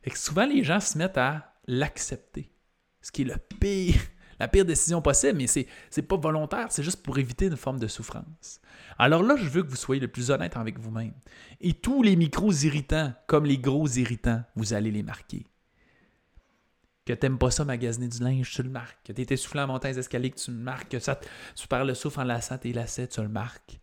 [0.04, 2.50] Et que souvent les gens se mettent à l'accepter.
[3.00, 3.24] Ce qui est
[4.38, 7.78] la pire décision possible, mais c'est, c'est pas volontaire, c'est juste pour éviter une forme
[7.78, 8.60] de souffrance.
[8.98, 11.14] Alors là, je veux que vous soyez le plus honnête avec vous-même.
[11.60, 15.46] Et tous les micros irritants, comme les gros irritants, vous allez les marquer.
[17.06, 18.98] Que t'aimes pas ça magasiner du linge, tu le marques.
[19.04, 20.90] Que t'es essoufflé en montant les escaliers, que tu le marques.
[20.90, 21.20] Que ça,
[21.54, 23.78] tu perds le souffle en lassant tes lacets, tu le marques.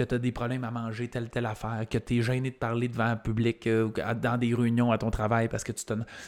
[0.00, 1.84] Que tu as des problèmes à manger telle telle affaire.
[1.86, 5.10] Que tu es gêné de parler devant un public euh, dans des réunions à ton
[5.10, 5.84] travail parce que tu,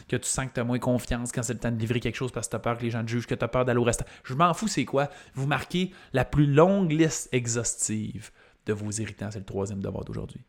[0.08, 2.16] que tu sens que tu as moins confiance quand c'est le temps de livrer quelque
[2.16, 3.64] chose parce que tu as peur que les gens te jugent, que tu as peur
[3.64, 4.10] d'aller au restaurant.
[4.24, 5.08] Je m'en fous, c'est quoi?
[5.32, 8.30] Vous marquez la plus longue liste exhaustive
[8.66, 9.30] de vos irritants.
[9.30, 10.42] C'est le troisième devoir d'aujourd'hui.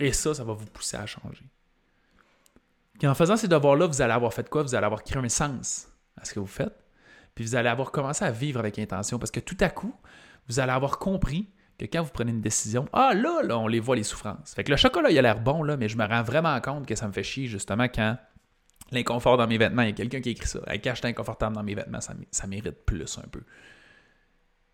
[0.00, 1.44] Et ça, ça va vous pousser à changer.
[3.00, 4.64] Et en faisant ces devoirs-là, vous allez avoir fait quoi?
[4.64, 5.86] Vous allez avoir créé un sens
[6.20, 6.84] à ce que vous faites.
[7.36, 9.94] Puis vous allez avoir commencé à vivre avec intention parce que tout à coup,
[10.48, 11.48] vous allez avoir compris
[11.78, 14.54] que quand vous prenez une décision, ah là, là, on les voit les souffrances.
[14.54, 16.86] Fait que le chocolat, il a l'air bon, là, mais je me rends vraiment compte
[16.86, 18.16] que ça me fait chier justement quand
[18.92, 20.60] l'inconfort dans mes vêtements, il y a quelqu'un qui écrit ça.
[20.82, 23.42] Quand je inconfortable dans mes vêtements, ça, ça mérite plus un peu.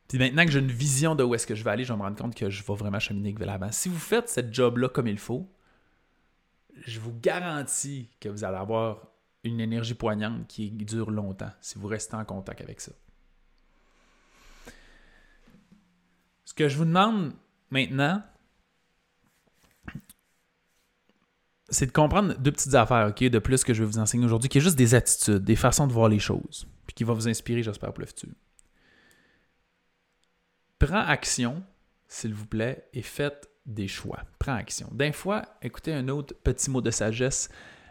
[0.09, 1.99] Puis maintenant que j'ai une vision de où est-ce que je vais aller, je vais
[1.99, 3.73] me rendre compte que je vais vraiment cheminer vers l'avant.
[3.73, 5.51] Si vous faites cette job-là comme il faut,
[6.87, 9.07] je vous garantis que vous allez avoir
[9.45, 12.93] une énergie poignante qui dure longtemps si vous restez en contact avec ça.
[16.53, 17.33] Ce que je vous demande
[17.71, 18.23] maintenant,
[21.71, 24.51] c'est de comprendre deux petites affaires, OK, de plus que je vais vous enseigner aujourd'hui,
[24.51, 27.27] qui est juste des attitudes, des façons de voir les choses, puis qui va vous
[27.27, 28.29] inspirer, j'espère, pour le futur.
[30.79, 31.63] Prends action,
[32.07, 34.21] s'il vous plaît, et faites des choix.
[34.39, 34.91] Prends action.
[34.93, 37.49] D'un fois, écoutez un autre petit mot de sagesse.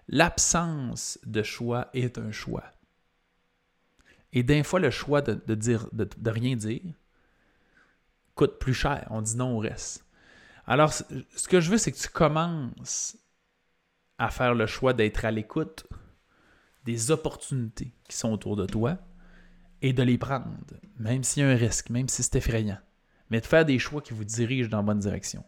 [0.08, 2.66] L'absence de choix est un choix.
[4.34, 6.94] Et d'un fois, le choix de, dire, de, rien dire
[8.36, 9.08] coûte plus cher.
[9.10, 10.06] On dit non au reste.
[10.66, 13.18] Alors, ce que je veux, c'est que tu commences
[14.18, 15.88] à faire le choix d'être à l'écoute
[16.86, 18.98] des opportunités qui sont autour de toi
[19.82, 20.48] et de les prendre,
[20.98, 22.78] même s'il y a un risque, même si c'est effrayant,
[23.30, 25.44] mais de faire des choix qui vous dirigent dans la bonne direction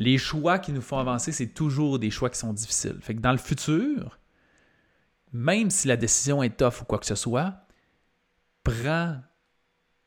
[0.00, 2.98] les choix qui nous font avancer, c'est toujours des choix qui sont difficiles.
[3.02, 4.18] Fait que dans le futur,
[5.32, 7.66] même si la décision est tough ou quoi que ce soit,
[8.64, 9.18] prends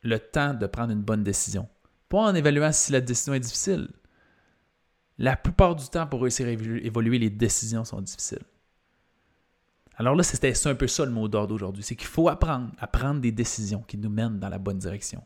[0.04, 1.68] le temps de prendre une bonne décision.
[2.08, 3.88] Pas en évaluant si la décision est difficile.
[5.18, 8.42] La plupart du temps, pour réussir à évoluer, les décisions sont difficiles.
[9.96, 11.82] Alors là, c'était un peu ça le mot d'ordre d'aujourd'hui.
[11.82, 15.22] C'est qu'il faut apprendre à prendre des décisions qui nous mènent dans la bonne direction.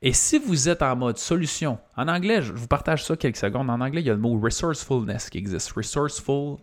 [0.00, 3.70] Et si vous êtes en mode solution, en anglais, je vous partage ça quelques secondes.
[3.70, 5.72] En anglais, il y a le mot resourcefulness qui existe.
[5.72, 6.58] Resourceful,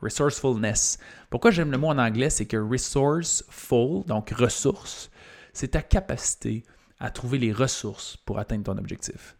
[0.00, 0.98] resourcefulness.
[1.28, 5.10] Pourquoi j'aime le mot en anglais, c'est que resourceful, donc ressource,
[5.52, 6.64] c'est ta capacité
[7.04, 9.36] à trouver les ressources pour atteindre ton objectif.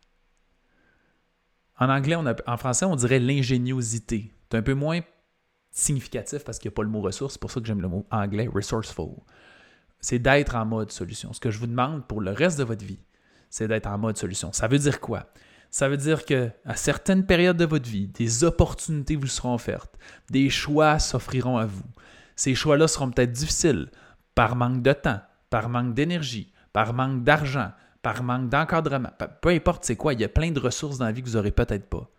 [1.78, 4.30] En anglais, en français, on dirait l'ingéniosité.
[4.50, 5.00] C'est un peu moins
[5.70, 7.88] significatif parce qu'il n'y a pas le mot ressource, c'est pour ça que j'aime le
[7.88, 9.14] mot anglais resourceful.
[9.98, 11.32] C'est d'être en mode solution.
[11.32, 13.00] Ce que je vous demande pour le reste de votre vie,
[13.48, 14.52] c'est d'être en mode solution.
[14.52, 15.32] Ça veut dire quoi?
[15.70, 19.96] Ça veut dire que à certaines périodes de votre vie, des opportunités vous seront offertes,
[20.30, 21.88] des choix s'offriront à vous.
[22.36, 23.90] Ces choix-là seront peut-être difficiles
[24.34, 27.72] par manque de temps, par manque d'énergie, par manque d'argent,
[28.02, 29.08] par manque d'encadrement.
[29.40, 31.36] Peu importe c'est quoi, il y a plein de ressources dans la vie que vous
[31.36, 32.10] n'aurez peut-être pas.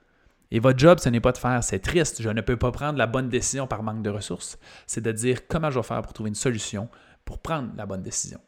[0.49, 2.97] Et votre job, ce n'est pas de faire c'est triste, je ne peux pas prendre
[2.97, 4.57] la bonne décision par manque de ressources.
[4.87, 6.89] C'est de dire comment je vais faire pour trouver une solution
[7.25, 8.39] pour prendre la bonne décision.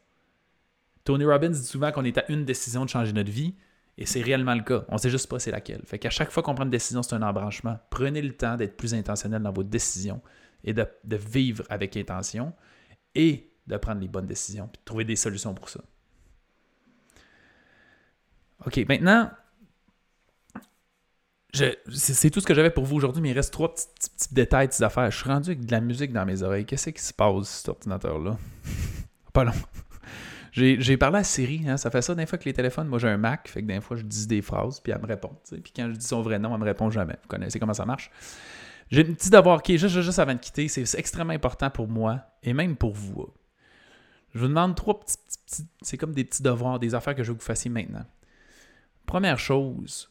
[1.04, 3.54] Tony Robbins dit souvent qu'on est à une décision de changer notre vie,
[3.98, 4.84] et c'est réellement le cas.
[4.88, 5.82] On ne sait juste pas c'est laquelle.
[5.84, 7.78] Fait qu'à chaque fois qu'on prend une décision, c'est un embranchement.
[7.90, 10.22] Prenez le temps d'être plus intentionnel dans vos décisions
[10.62, 12.52] et de, vivre avec intention
[13.14, 15.80] et de prendre les bonnes décisions, puis de trouver des solutions pour ça.
[18.66, 19.30] OK, maintenant,
[21.52, 24.82] c'est tout ce que j'avais pour vous aujourd'hui, mais il reste trois petits, détails, petites
[24.82, 25.10] affaires.
[25.10, 26.66] Je suis rendu avec de la musique dans mes oreilles.
[26.66, 28.36] Qu'est-ce qui se passe, cet ordinateur-là?
[29.32, 29.52] Pas long.
[30.52, 33.06] J'ai parlé à Siri, hein, ça fait ça des fois que les téléphones, moi j'ai
[33.06, 35.30] un Mac, fait que des fois je dis des phrases, puis elle me répond.
[35.48, 37.16] Puis quand je dis son vrai nom, elle me répond jamais.
[37.22, 38.10] Vous connaissez comment ça marche?
[38.90, 42.22] J'ai une petite devoir, ok, juste, juste avant de quitter, c'est extrêmement important pour moi
[42.42, 43.28] et même pour vous.
[44.34, 47.28] Je vous demande trois petits, petits c'est comme des petits devoirs, des affaires que je
[47.28, 48.04] veux que vous fassiez maintenant.
[49.08, 50.10] Première chose,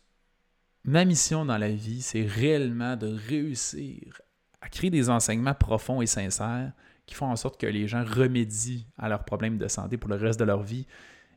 [0.84, 4.20] ma mission dans la vie, c'est réellement de réussir
[4.60, 6.72] à créer des enseignements profonds et sincères
[7.06, 10.16] qui font en sorte que les gens remédient à leurs problèmes de santé pour le
[10.16, 10.88] reste de leur vie.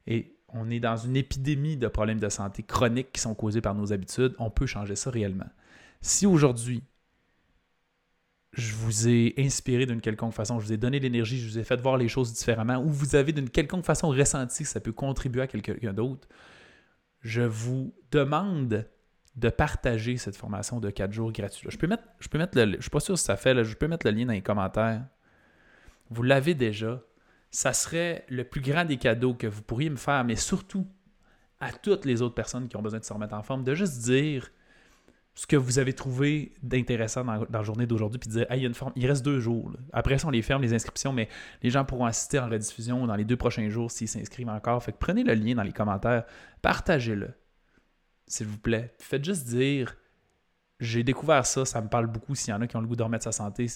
[0.07, 3.75] Et on est dans une épidémie de problèmes de santé chroniques qui sont causés par
[3.75, 4.35] nos habitudes.
[4.39, 5.51] On peut changer ça réellement.
[6.01, 6.83] Si aujourd'hui,
[8.55, 11.65] je vous ai inspiré d'une quelconque façon, je vous ai donné l'énergie, je vous ai
[11.65, 14.93] fait voir les choses différemment, ou vous avez d'une quelconque façon ressenti que ça peut
[14.93, 16.27] contribuer à quelqu'un d'autre,
[17.21, 18.87] je vous demande
[19.37, 21.71] de partager cette formation de 4 jours gratuite.
[21.71, 23.77] Je peux mettre, je peux mettre le, je suis pas sûr si ça fait, je
[23.77, 25.05] peux mettre le lien dans les commentaires.
[26.11, 27.01] Vous l'avez déjà.
[27.53, 30.87] Ça serait le plus grand des cadeaux que vous pourriez me faire, mais surtout
[31.59, 34.03] à toutes les autres personnes qui ont besoin de se remettre en forme, de juste
[34.03, 34.51] dire
[35.41, 38.69] ce que vous avez trouvé d'intéressant dans, la journée d'aujourd'hui, puis dire, il y a
[38.69, 39.73] une forme, il reste deux jours.
[39.91, 41.31] Après ça, on les ferme, les inscriptions, mais
[41.63, 44.83] les gens pourront assister en rediffusion dans les deux prochains jours s'ils s'inscrivent encore.
[44.85, 46.25] Fait que prenez le lien dans les commentaires,
[46.61, 47.31] partagez-le,
[48.27, 48.93] s'il vous plaît.
[48.99, 49.97] faites juste dire,
[50.79, 52.35] j'ai découvert ça, ça me parle beaucoup.
[52.35, 53.67] S'il y en a qui ont le goût de remettre sa santé,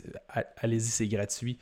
[0.58, 1.58] allez-y, c'est gratuit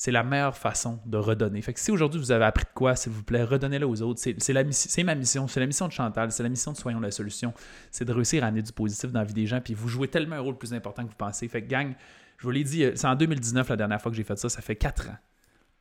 [0.00, 1.60] c'est la meilleure façon de redonner.
[1.60, 4.18] Fait que si aujourd'hui vous avez appris de quoi, s'il vous plaît, redonnez-le aux autres.
[4.18, 7.52] C'est ma mission, c'est la mission de Chantal, c'est la mission de Soyons la solution.
[7.90, 10.08] C'est de réussir à amener du positif dans la vie des gens, puis vous jouez
[10.08, 11.46] tellement un rôle plus important que vous pensez.
[11.48, 11.92] Fait que gang,
[12.38, 14.62] je vous l'ai dit, c'est en 2019 la dernière fois que j'ai fait ça, ça
[14.62, 15.18] fait quatre ans.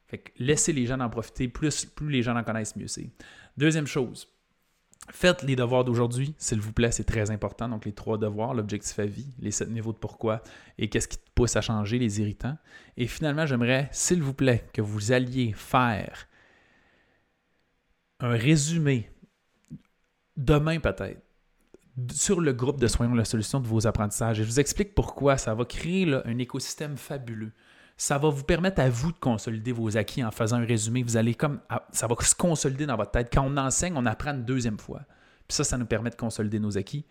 [0.08, 3.10] Fait que laissez les gens en profiter, plus, plus les gens en connaissent, mieux c'est.
[3.56, 4.28] Deuxième chose,
[5.12, 7.68] Faites les devoirs d'aujourd'hui, s'il vous plaît, c'est très important.
[7.68, 10.44] Donc, les trois devoirs, l'objectif à vie, les sept niveaux de pourquoi
[10.78, 12.58] et qu'est-ce qui te pousse à changer, les irritants.
[12.96, 16.28] Et finalement, j'aimerais, s'il vous plaît, que vous alliez faire
[18.20, 19.10] un résumé,
[20.38, 21.22] demain peut-être,
[22.12, 24.40] sur le groupe de Soyons la solution de vos apprentissages.
[24.40, 27.52] Et je vous explique pourquoi ça va créer un écosystème fabuleux
[28.00, 31.04] ça va vous permettre à vous de consolider vos acquis en faisant un résumé.
[31.04, 31.60] Vous allez comme.
[31.92, 33.28] Ça va se consolider dans votre tête.
[33.32, 35.02] Quand on enseigne, on apprend une deuxième fois.
[35.46, 37.06] Puis ça, ça nous permet de consolider nos acquis.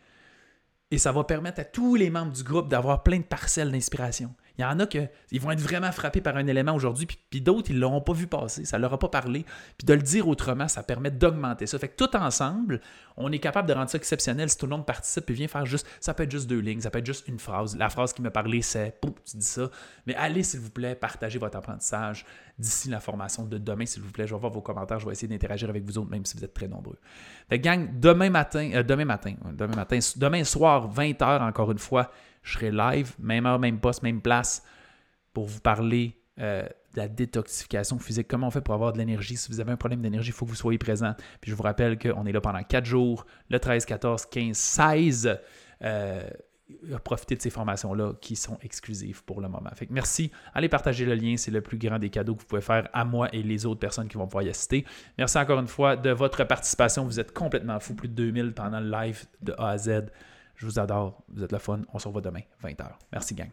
[0.91, 4.35] Et ça va permettre à tous les membres du groupe d'avoir plein de parcelles d'inspiration.
[4.59, 4.99] Il y en a qui
[5.39, 8.27] vont être vraiment frappés par un élément aujourd'hui, puis, d'autres, ils ne l'auront pas vu
[8.27, 9.45] passer, ça ne leur a pas parlé.
[9.77, 11.79] Puis de le dire autrement, ça permet d'augmenter ça.
[11.79, 12.81] Fait que tout ensemble,
[13.17, 15.65] on est capable de rendre ça exceptionnel si tout le monde participe et vient faire
[15.65, 15.87] juste.
[16.01, 17.77] Ça peut être juste deux lignes, ça peut être juste une phrase.
[17.77, 19.71] La phrase qui me parlait, c'est Pouf, tu dis ça.
[20.07, 22.27] Mais allez, s'il vous plaît, partagez votre apprentissage
[22.59, 24.27] d'ici la formation de demain, s'il vous plaît.
[24.27, 26.45] Je vais voir vos commentaires, je vais essayer d'interagir avec vous autres, même si vous
[26.45, 26.99] êtes très nombreux.
[27.49, 31.79] Fait que gang, demain matin, euh, demain matin, demain matin, demain soir, 20h, encore une
[31.79, 32.11] fois,
[32.43, 34.63] je serai live, même heure, même poste, même place,
[35.33, 36.63] pour vous parler euh,
[36.95, 38.29] de la détoxification physique.
[38.29, 39.37] Comment on fait pour avoir de l'énergie?
[39.37, 41.15] Si vous avez un problème d'énergie, il faut que vous soyez présent.
[41.41, 45.39] Puis je vous rappelle qu'on est là pendant 4 jours, le 13, 14, 15, 16.
[45.83, 46.23] Euh,
[47.03, 49.71] profitez de ces formations-là qui sont exclusives pour le moment.
[49.91, 50.31] Merci.
[50.55, 51.37] Allez partager le lien.
[51.37, 53.81] C'est le plus grand des cadeaux que vous pouvez faire à moi et les autres
[53.81, 54.85] personnes qui vont pouvoir y assister.
[55.17, 57.05] Merci encore une fois de votre participation.
[57.05, 57.95] Vous êtes complètement fou.
[57.95, 59.91] Plus de 2000 pendant le live de A à Z.
[60.59, 61.23] Je vous adore.
[61.33, 61.81] Vous êtes le fun.
[61.95, 62.85] On se revoit demain, 20h.
[63.13, 63.49] Merci, gang.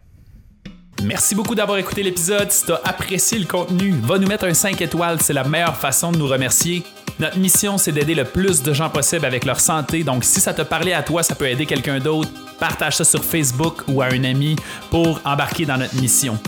[1.03, 2.51] Merci beaucoup d'avoir écouté l'épisode.
[2.51, 5.21] Si tu as apprécié le contenu, va nous mettre un 5 étoiles.
[5.21, 6.83] C'est la meilleure façon de nous remercier.
[7.19, 10.03] Notre mission, c'est d'aider le plus de gens possible avec leur santé.
[10.03, 12.29] Donc, si ça te parlait à toi, ça peut aider quelqu'un d'autre.
[12.59, 14.55] Partage ça sur Facebook ou à un ami
[14.89, 16.39] pour embarquer dans notre mission.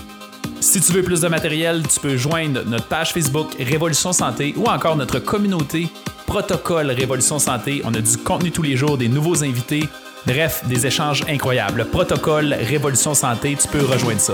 [0.59, 4.65] Si tu veux plus de matériel, tu peux joindre notre page Facebook Révolution Santé ou
[4.65, 5.87] encore notre communauté
[6.25, 7.81] Protocole Révolution Santé.
[7.85, 9.87] On a du contenu tous les jours, des nouveaux invités.
[10.27, 11.85] Bref, des échanges incroyables.
[11.85, 14.33] Protocole Révolution Santé, tu peux rejoindre ça.